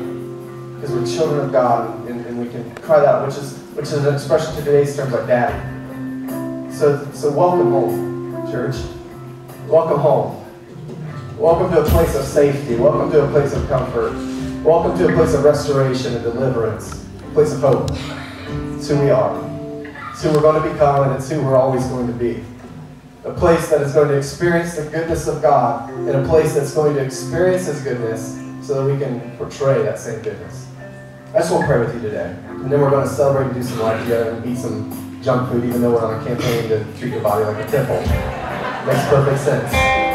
because 0.75 0.93
we're 0.93 1.07
children 1.07 1.41
of 1.41 1.53
God, 1.53 2.07
and, 2.07 2.25
and 2.27 2.39
we 2.39 2.51
can 2.51 2.75
cry 2.77 3.01
that, 3.01 3.27
which 3.27 3.39
is 3.39 3.57
which 3.77 3.87
is 3.87 4.05
an 4.05 4.15
expression 4.15 4.55
to 4.57 4.63
today's 4.63 4.95
terms 4.95 5.13
like 5.13 5.27
daddy. 5.27 6.73
So, 6.73 7.07
so 7.13 7.31
welcome 7.33 7.71
home, 7.71 8.51
church. 8.51 8.77
Welcome 9.69 10.01
home. 10.01 10.46
Welcome 11.39 11.71
to 11.73 11.83
a 11.83 11.85
place 11.91 12.15
of 12.15 12.25
safety. 12.25 12.77
Welcome 12.77 13.11
to 13.11 13.27
a 13.27 13.31
place 13.31 13.53
of 13.53 13.69
comfort. 13.69 14.15
Welcome 14.65 14.97
to 14.97 15.07
a 15.07 15.13
place 15.13 15.35
of 15.35 15.45
restoration 15.45 16.15
and 16.15 16.23
deliverance, 16.23 17.07
a 17.19 17.31
place 17.35 17.53
of 17.53 17.61
hope. 17.61 17.91
It's 18.75 18.89
who 18.89 18.99
we 18.99 19.11
are. 19.11 19.37
It's 20.13 20.23
who 20.23 20.31
we're 20.31 20.41
going 20.41 20.63
to 20.63 20.73
become, 20.73 21.07
and 21.07 21.15
it's 21.15 21.29
who 21.29 21.43
we're 21.43 21.59
always 21.59 21.85
going 21.89 22.07
to 22.07 22.15
be. 22.15 22.43
A 23.27 23.35
place 23.35 23.69
that 23.69 23.83
is 23.83 23.93
going 23.93 24.09
to 24.09 24.17
experience 24.17 24.77
the 24.77 24.85
goodness 24.85 25.29
of 25.29 25.43
God, 25.43 25.91
and 25.91 26.09
a 26.09 26.27
place 26.27 26.55
that's 26.55 26.73
going 26.73 26.95
to 26.95 27.05
experience 27.05 27.67
His 27.67 27.83
goodness 27.83 28.41
so 28.67 28.83
that 28.83 28.91
we 28.91 28.99
can 28.99 29.37
portray 29.37 29.83
that 29.83 29.99
same 29.99 30.23
goodness. 30.23 30.67
I 31.35 31.41
just 31.41 31.53
want 31.53 31.65
to 31.65 31.67
pray 31.67 31.81
with 31.81 31.95
you 31.97 32.01
today. 32.01 32.35
And 32.49 32.73
then 32.73 32.81
we're 32.81 32.89
going 32.89 33.07
to 33.07 33.15
celebrate 33.15 33.49
and 33.49 33.55
do 33.55 33.63
some 33.63 33.81
life 33.81 34.03
together 34.05 34.31
and 34.31 34.47
eat 34.47 34.57
some 34.57 35.21
junk 35.23 35.53
food, 35.53 35.65
even 35.67 35.83
though 35.83 35.93
we're 35.93 36.07
on 36.07 36.19
a 36.19 36.25
campaign 36.25 36.71
to 36.71 36.83
treat 36.99 37.13
your 37.13 37.21
body 37.21 37.45
like 37.45 37.63
a 37.63 37.71
temple. 37.71 37.97
Makes 38.87 39.07
perfect 39.11 39.41
sense. 39.41 40.06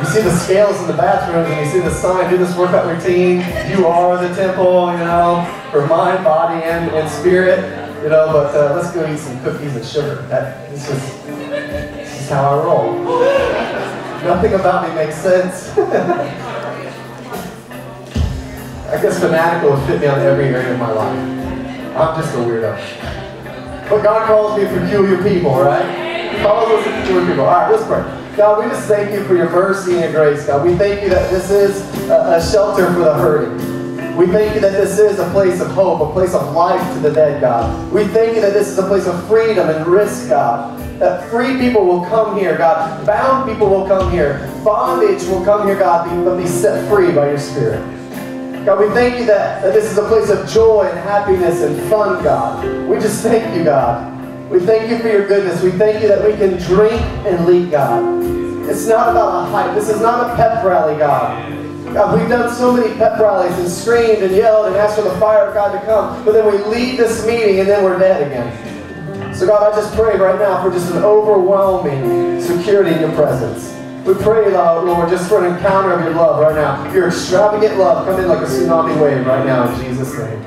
You 0.00 0.06
see 0.06 0.22
the 0.22 0.34
scales 0.34 0.80
in 0.80 0.86
the 0.86 0.94
bathrooms 0.94 1.50
and 1.50 1.60
you 1.66 1.70
see 1.70 1.80
the 1.80 1.92
sign, 1.92 2.30
do 2.30 2.38
this 2.38 2.56
workout 2.56 2.86
routine. 2.86 3.44
You 3.70 3.86
are 3.86 4.16
the 4.16 4.34
temple, 4.34 4.90
you 4.92 4.98
know, 4.98 5.44
for 5.70 5.86
mind, 5.86 6.24
body, 6.24 6.64
and, 6.64 6.90
and 6.92 7.06
spirit. 7.10 7.58
You 8.02 8.08
know, 8.08 8.32
but 8.32 8.54
uh, 8.54 8.76
let's 8.76 8.92
go 8.94 9.06
eat 9.12 9.18
some 9.18 9.38
cookies 9.44 9.76
and 9.76 9.84
sugar. 9.84 10.22
That, 10.28 10.70
this, 10.70 10.88
is, 10.88 11.22
this 11.26 12.22
is 12.22 12.30
how 12.30 12.58
I 12.58 12.64
roll. 12.64 12.94
Nothing 14.24 14.54
about 14.54 14.88
me 14.88 14.94
makes 14.94 15.16
sense. 15.16 15.68
I 18.88 19.02
guess 19.02 19.20
fanatical 19.20 19.72
would 19.72 19.86
fit 19.86 20.00
me 20.00 20.06
on 20.06 20.18
every 20.20 20.46
area 20.46 20.72
of 20.72 20.78
my 20.78 20.92
life. 20.92 21.18
I'm 21.94 22.22
just 22.22 22.34
a 22.34 22.38
weirdo. 22.38 22.74
But 23.90 24.02
God 24.02 24.26
calls 24.26 24.58
me 24.58 24.64
peculiar 24.66 25.22
people, 25.22 25.60
right? 25.60 26.32
He 26.34 26.42
calls 26.42 26.70
us 26.70 26.84
peculiar 26.84 27.26
people. 27.26 27.44
All 27.44 27.52
right, 27.52 27.70
let's 27.70 27.84
pray. 27.84 28.19
God, 28.36 28.62
we 28.62 28.70
just 28.70 28.86
thank 28.86 29.12
you 29.12 29.24
for 29.24 29.34
your 29.34 29.50
mercy 29.50 29.98
and 29.98 30.14
grace, 30.14 30.46
God. 30.46 30.64
We 30.64 30.76
thank 30.76 31.02
you 31.02 31.08
that 31.10 31.30
this 31.30 31.50
is 31.50 31.82
a, 32.08 32.36
a 32.36 32.50
shelter 32.50 32.86
for 32.92 33.00
the 33.00 33.14
hurting. 33.14 34.16
We 34.16 34.26
thank 34.26 34.54
you 34.54 34.60
that 34.60 34.72
this 34.72 34.98
is 34.98 35.18
a 35.18 35.30
place 35.30 35.60
of 35.60 35.70
hope, 35.72 36.00
a 36.00 36.12
place 36.12 36.34
of 36.34 36.54
life 36.54 36.94
to 36.94 37.00
the 37.00 37.12
dead, 37.12 37.40
God. 37.40 37.92
We 37.92 38.06
thank 38.08 38.34
you 38.34 38.40
that 38.42 38.52
this 38.52 38.68
is 38.68 38.78
a 38.78 38.86
place 38.86 39.06
of 39.06 39.26
freedom 39.26 39.68
and 39.68 39.86
risk, 39.86 40.28
God. 40.28 40.78
That 40.98 41.28
free 41.30 41.58
people 41.58 41.84
will 41.86 42.04
come 42.04 42.38
here, 42.38 42.56
God. 42.56 43.06
Bound 43.06 43.50
people 43.50 43.68
will 43.68 43.86
come 43.86 44.10
here. 44.12 44.50
Bondage 44.64 45.22
will 45.28 45.44
come 45.44 45.66
here, 45.66 45.78
God, 45.78 46.06
but 46.24 46.36
be 46.36 46.46
set 46.46 46.88
free 46.90 47.12
by 47.12 47.30
your 47.30 47.38
Spirit. 47.38 47.80
God, 48.64 48.78
we 48.78 48.92
thank 48.92 49.18
you 49.18 49.26
that, 49.26 49.62
that 49.62 49.72
this 49.72 49.90
is 49.90 49.96
a 49.96 50.06
place 50.06 50.28
of 50.28 50.46
joy 50.48 50.86
and 50.86 50.98
happiness 50.98 51.62
and 51.62 51.80
fun, 51.88 52.22
God. 52.22 52.86
We 52.86 52.96
just 52.96 53.22
thank 53.22 53.56
you, 53.56 53.64
God. 53.64 54.19
We 54.50 54.58
thank 54.58 54.90
you 54.90 54.98
for 54.98 55.06
your 55.06 55.28
goodness. 55.28 55.62
We 55.62 55.70
thank 55.70 56.02
you 56.02 56.08
that 56.08 56.26
we 56.26 56.36
can 56.36 56.58
drink 56.58 57.00
and 57.24 57.46
lead, 57.46 57.70
God. 57.70 58.02
It's 58.68 58.84
not 58.84 59.10
about 59.10 59.46
a 59.46 59.50
hype. 59.52 59.76
This 59.76 59.88
is 59.88 60.00
not 60.00 60.28
a 60.28 60.34
pep 60.34 60.64
rally, 60.64 60.98
God. 60.98 61.94
God, 61.94 62.18
we've 62.18 62.28
done 62.28 62.52
so 62.52 62.72
many 62.72 62.92
pep 62.96 63.20
rallies 63.20 63.56
and 63.60 63.68
screamed 63.68 64.24
and 64.24 64.34
yelled 64.34 64.66
and 64.66 64.74
asked 64.74 64.96
for 64.96 65.02
the 65.02 65.16
fire 65.20 65.46
of 65.46 65.54
God 65.54 65.78
to 65.78 65.86
come, 65.86 66.24
but 66.24 66.32
then 66.32 66.46
we 66.46 66.58
leave 66.64 66.98
this 66.98 67.24
meeting 67.24 67.60
and 67.60 67.68
then 67.68 67.84
we're 67.84 67.96
dead 67.96 68.26
again. 68.26 69.34
So 69.36 69.46
God, 69.46 69.72
I 69.72 69.76
just 69.76 69.94
pray 69.94 70.18
right 70.18 70.38
now 70.40 70.60
for 70.64 70.72
just 70.72 70.90
an 70.94 71.04
overwhelming 71.04 72.42
security 72.42 72.92
in 72.92 73.00
your 73.00 73.12
presence. 73.12 73.72
We 74.04 74.14
pray, 74.14 74.50
Lord, 74.50 75.10
just 75.10 75.28
for 75.28 75.46
an 75.46 75.54
encounter 75.54 75.92
of 75.92 76.00
your 76.00 76.14
love 76.14 76.40
right 76.40 76.56
now. 76.56 76.92
Your 76.92 77.06
extravagant 77.06 77.78
love 77.78 78.04
come 78.04 78.18
in 78.18 78.26
like 78.26 78.40
a 78.40 78.50
tsunami 78.50 79.00
wave 79.00 79.24
right 79.26 79.46
now 79.46 79.72
in 79.72 79.80
Jesus' 79.80 80.12
name. 80.18 80.42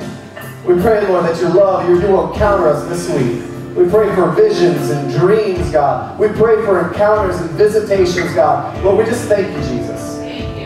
We 0.66 0.82
pray, 0.82 1.08
Lord, 1.08 1.24
that 1.24 1.40
your 1.40 1.52
love, 1.52 1.88
you 1.88 2.06
will 2.06 2.34
encounter 2.34 2.68
us 2.68 2.86
this 2.90 3.10
week. 3.10 3.53
We 3.76 3.90
pray 3.90 4.14
for 4.14 4.30
visions 4.30 4.92
and 4.92 5.12
dreams, 5.12 5.72
God. 5.72 6.20
We 6.20 6.28
pray 6.28 6.64
for 6.64 6.88
encounters 6.88 7.42
and 7.42 7.50
visitations, 7.52 8.32
God. 8.36 8.84
Lord, 8.84 9.00
we 9.00 9.06
just 9.06 9.28
thank 9.28 9.48
you, 9.48 9.64
Jesus. 9.64 10.20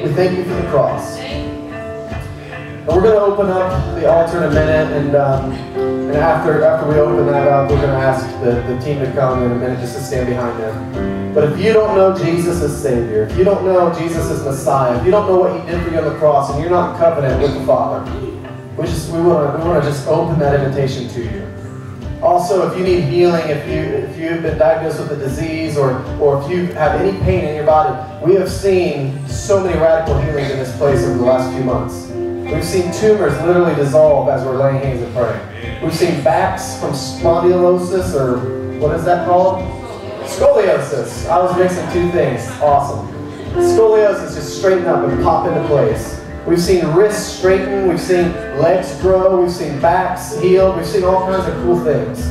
We 0.03 0.13
thank 0.13 0.37
you 0.37 0.43
for 0.43 0.55
the 0.55 0.67
cross. 0.69 1.15
And 1.17 2.85
we're 2.85 3.01
going 3.01 3.15
to 3.15 3.21
open 3.21 3.47
up 3.47 3.95
the 3.95 4.11
altar 4.11 4.39
in 4.39 4.43
a 4.43 4.49
minute, 4.49 4.91
and, 4.91 5.15
um, 5.15 5.53
and 5.53 6.17
after, 6.17 6.61
after 6.65 6.89
we 6.89 6.95
open 6.95 7.27
that 7.27 7.47
up, 7.47 7.69
we're 7.71 7.77
going 7.77 7.91
to 7.91 7.95
ask 7.95 8.25
the, 8.41 8.61
the 8.73 8.77
team 8.83 8.99
to 8.99 9.09
come 9.13 9.41
in 9.41 9.53
a 9.53 9.55
minute 9.55 9.79
just 9.79 9.95
to 9.95 10.03
stand 10.03 10.27
behind 10.27 10.59
them. 10.59 11.33
But 11.33 11.53
if 11.53 11.59
you 11.59 11.71
don't 11.71 11.95
know 11.95 12.17
Jesus 12.17 12.61
as 12.61 12.81
Savior, 12.81 13.23
if 13.23 13.37
you 13.37 13.45
don't 13.45 13.63
know 13.63 13.97
Jesus 13.97 14.29
as 14.29 14.43
Messiah, 14.43 14.99
if 14.99 15.05
you 15.05 15.11
don't 15.11 15.27
know 15.27 15.37
what 15.37 15.57
He 15.57 15.65
did 15.65 15.81
for 15.81 15.91
you 15.91 15.99
on 15.99 16.11
the 16.11 16.19
cross, 16.19 16.51
and 16.51 16.59
you're 16.59 16.69
not 16.69 16.95
in 16.95 16.99
covenant 16.99 17.41
with 17.41 17.53
the 17.53 17.65
Father, 17.65 18.03
we 18.75 18.85
just 18.85 19.11
we 19.11 19.21
want 19.21 19.53
to 19.53 19.63
we 19.63 19.69
want 19.69 19.81
to 19.81 19.89
just 19.89 20.07
open 20.07 20.39
that 20.39 20.59
invitation 20.59 21.07
to 21.09 21.23
you. 21.23 21.56
Also, 22.21 22.69
if 22.71 22.77
you 22.77 22.83
need 22.83 23.01
healing, 23.01 23.47
if 23.47 23.67
you 23.67 23.79
if 23.79 24.17
you've 24.17 24.41
been 24.41 24.57
diagnosed 24.57 24.99
with 24.99 25.11
a 25.11 25.17
disease 25.17 25.77
or 25.77 26.03
or 26.19 26.41
if 26.41 26.49
you 26.49 26.65
have 26.73 26.99
any 26.99 27.17
pain 27.19 27.45
in 27.45 27.55
your 27.55 27.65
body, 27.65 27.93
we 28.25 28.33
have 28.33 28.49
seen 28.49 29.27
so 29.27 29.63
many 29.63 29.77
radical 29.79 30.19
healings 30.21 30.49
in 30.49 30.57
this 30.57 30.75
place 30.77 31.03
over 31.03 31.17
the 31.17 31.23
last 31.23 31.53
few 31.53 31.63
months. 31.63 32.07
We've 32.51 32.65
seen 32.65 32.91
tumors 32.93 33.33
literally 33.43 33.75
dissolve 33.75 34.29
as 34.29 34.43
we're 34.43 34.57
laying 34.57 34.81
hands 34.81 35.01
and 35.01 35.13
praying. 35.13 35.83
We've 35.83 35.93
seen 35.93 36.23
backs 36.23 36.79
from 36.79 36.93
spondylosis, 36.93 38.15
or 38.15 38.79
what 38.79 38.95
is 38.95 39.05
that 39.05 39.27
called? 39.27 39.59
Scoliosis. 40.23 41.29
I 41.29 41.39
was 41.39 41.55
mixing 41.57 41.91
two 41.91 42.11
things. 42.11 42.49
Awesome. 42.61 43.07
Scoliosis 43.53 44.33
just 44.33 44.57
straighten 44.57 44.85
up 44.85 45.07
and 45.07 45.23
pop 45.23 45.47
into 45.47 45.67
place. 45.67 46.16
We've 46.47 46.61
seen 46.61 46.85
wrists 46.93 47.39
straighten, 47.39 47.89
we've 47.89 47.99
seen 47.99 48.31
legs 48.57 48.95
grow, 49.01 49.41
we've 49.41 49.51
seen 49.51 49.81
backs 49.81 50.39
heal. 50.39 50.73
we've 50.73 50.85
seen 50.85 51.03
all 51.03 51.27
kinds 51.27 51.45
of 51.45 51.53
cool 51.63 51.83
things. 51.83 52.29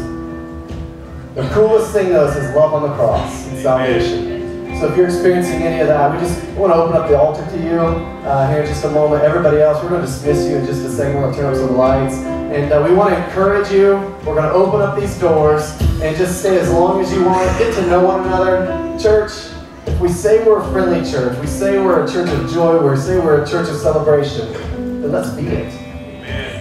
The 1.35 1.47
coolest 1.53 1.93
thing, 1.93 2.09
though, 2.09 2.27
is 2.27 2.57
love 2.57 2.73
on 2.73 2.81
the 2.89 2.95
cross 2.95 3.47
and 3.49 3.59
salvation. 3.59 4.79
So 4.81 4.91
if 4.91 4.97
you're 4.97 5.05
experiencing 5.05 5.63
any 5.63 5.81
of 5.81 5.89
that, 5.89 6.15
we 6.15 6.27
just 6.27 6.43
want 6.53 6.73
to 6.73 6.77
open 6.77 6.97
up 6.97 7.11
the 7.11 7.19
altar 7.19 7.45
to 7.45 7.63
you 7.63 7.79
uh, 7.79 8.51
here 8.51 8.63
in 8.63 8.67
just 8.67 8.87
a 8.87 8.91
moment. 8.91 9.23
Everybody 9.23 9.59
else, 9.59 9.83
we're 9.83 9.91
going 9.91 10.01
to 10.01 10.07
dismiss 10.07 10.47
you 10.47 10.57
in 10.57 10.65
just 10.65 10.83
a 10.83 10.91
second. 10.91 11.17
We're 11.17 11.21
going 11.31 11.35
to 11.35 11.41
turn 11.41 11.53
up 11.53 11.57
some 11.57 11.77
lights. 11.77 12.15
And 12.17 12.73
uh, 12.73 12.87
we 12.89 12.95
want 12.95 13.11
to 13.11 13.23
encourage 13.23 13.71
you. 13.71 13.97
We're 14.27 14.35
going 14.35 14.45
to 14.45 14.53
open 14.53 14.81
up 14.81 14.99
these 14.99 15.19
doors 15.19 15.63
and 16.01 16.17
just 16.17 16.41
stay 16.41 16.59
as 16.59 16.71
long 16.71 17.03
as 17.03 17.13
you 17.13 17.23
want. 17.23 17.59
Get 17.59 17.75
to 17.75 17.87
know 17.87 18.03
one 18.03 18.25
another. 18.27 18.99
Church, 18.99 19.33
we 20.01 20.09
say 20.09 20.45
we're 20.45 20.61
a 20.61 20.73
friendly 20.73 21.09
church, 21.11 21.39
we 21.39 21.47
say 21.47 21.79
we're 21.79 22.05
a 22.05 22.11
church 22.11 22.29
of 22.29 22.51
joy, 22.53 22.79
we 22.89 22.97
say 22.97 23.19
we're 23.19 23.43
a 23.43 23.49
church 23.49 23.69
of 23.69 23.77
celebration, 23.77 24.53
then 25.01 25.11
let's 25.11 25.31
be 25.31 25.47
it. 25.47 25.73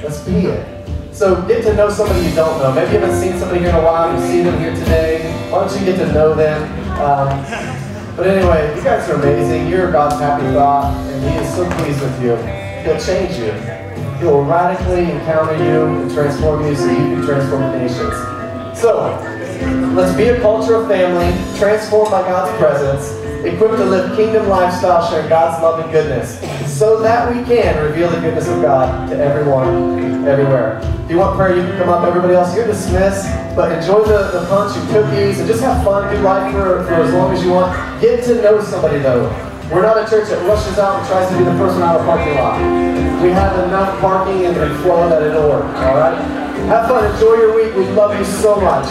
Let's 0.04 0.21
be 0.21 0.48
it. 0.48 0.76
So 1.15 1.41
get 1.48 1.63
to 1.63 1.74
know 1.74 1.89
somebody 1.89 2.28
you 2.28 2.36
don't 2.36 2.60
know. 2.60 2.74
Maybe 2.74 2.93
you 2.93 3.00
haven't 3.00 3.19
seen 3.19 3.39
somebody 3.39 3.62
here 3.62 3.69
in 3.69 3.76
a 3.76 3.82
while. 3.82 4.13
You 4.13 4.28
see 4.28 4.43
them 4.43 4.60
here 4.60 4.76
today. 4.76 5.32
Why 5.50 5.65
don't 5.65 5.80
you 5.80 5.86
get 5.86 5.98
to 6.00 6.12
know 6.12 6.34
them? 6.34 6.62
Um, 7.00 8.15
but 8.17 8.28
anyway, 8.28 8.76
you 8.76 8.84
guys 8.84 9.10
are 9.10 9.15
amazing. 9.15 9.67
You're 9.69 9.91
God's 9.91 10.19
happy 10.19 10.45
thought, 10.54 10.93
and 10.93 11.24
He 11.24 11.36
is 11.38 11.54
so 11.54 11.69
pleased 11.78 12.02
with 12.02 12.21
you. 12.21 12.36
He'll 12.84 13.00
change 13.00 13.38
you. 13.38 13.52
He 14.19 14.26
will 14.26 14.43
radically 14.43 15.10
encounter 15.12 15.56
you 15.56 16.02
and 16.02 16.12
transform 16.12 16.65
you 16.65 16.76
so 16.76 16.89
you 16.89 16.95
can 16.95 17.26
transform 17.26 17.62
the 17.62 17.80
nations. 17.80 18.80
So, 18.80 19.17
let's 19.95 20.15
be 20.15 20.30
a 20.30 20.39
culture 20.41 20.76
of 20.76 20.88
family, 20.88 21.32
transformed 21.58 22.12
by 22.12 22.21
God's 22.24 22.58
presence, 22.58 23.25
equipped 23.45 23.77
to 23.77 23.86
live 23.86 24.15
kingdom 24.15 24.49
lifestyle, 24.49 25.08
sharing 25.10 25.29
God's 25.29 25.62
love 25.62 25.79
and 25.79 25.91
goodness, 25.91 26.39
so 26.71 27.01
that 27.01 27.34
we 27.34 27.43
can 27.43 27.84
reveal 27.84 28.10
the 28.10 28.19
goodness 28.19 28.47
of 28.47 28.62
God 28.62 29.10
to 29.10 29.17
everyone, 29.17 30.25
everywhere. 30.27 30.79
If 31.05 31.12
you 31.12 31.17
want 31.17 31.38
prayer, 31.38 31.55
you 31.55 31.62
can 31.62 31.77
come 31.77 31.89
up. 31.89 32.03
Everybody 32.03 32.34
else, 32.34 32.55
you're 32.55 32.65
dismissed. 32.65 33.25
But 33.55 33.71
enjoy 33.71 34.03
the, 34.05 34.31
the 34.31 34.45
punch 34.49 34.75
and 34.75 34.89
cookies 34.89 35.39
and 35.39 35.47
just 35.47 35.62
have 35.62 35.84
fun. 35.84 36.13
Do 36.13 36.21
life 36.21 36.51
for, 36.51 36.84
for 36.86 36.93
as 36.95 37.13
long 37.13 37.34
as 37.34 37.43
you 37.43 37.51
want. 37.51 38.01
Get 38.01 38.23
to 38.25 38.41
know 38.41 38.62
somebody, 38.62 38.99
though. 38.99 39.29
We're 39.71 39.81
not 39.81 39.97
a 39.97 40.10
church 40.10 40.29
that 40.29 40.45
rushes 40.47 40.77
out 40.77 40.99
and 40.99 41.08
tries 41.08 41.29
to 41.29 41.38
be 41.38 41.43
the 41.43 41.58
person 41.58 41.81
out 41.81 41.99
of 41.99 42.05
the 42.05 42.12
parking 42.12 42.36
lot. 42.36 42.60
We 43.21 43.29
have 43.31 43.65
enough 43.65 43.99
parking 43.99 44.45
and, 44.45 44.58
and 44.58 44.81
flow 44.81 45.10
that 45.10 45.21
it'll 45.21 45.49
work, 45.49 45.65
all 45.65 45.97
right? 45.97 46.17
Have 46.67 46.88
fun. 46.88 47.12
Enjoy 47.13 47.36
your 47.36 47.55
week. 47.55 47.75
We 47.75 47.86
love 47.93 48.17
you 48.17 48.25
so 48.25 48.60
much. 48.60 48.86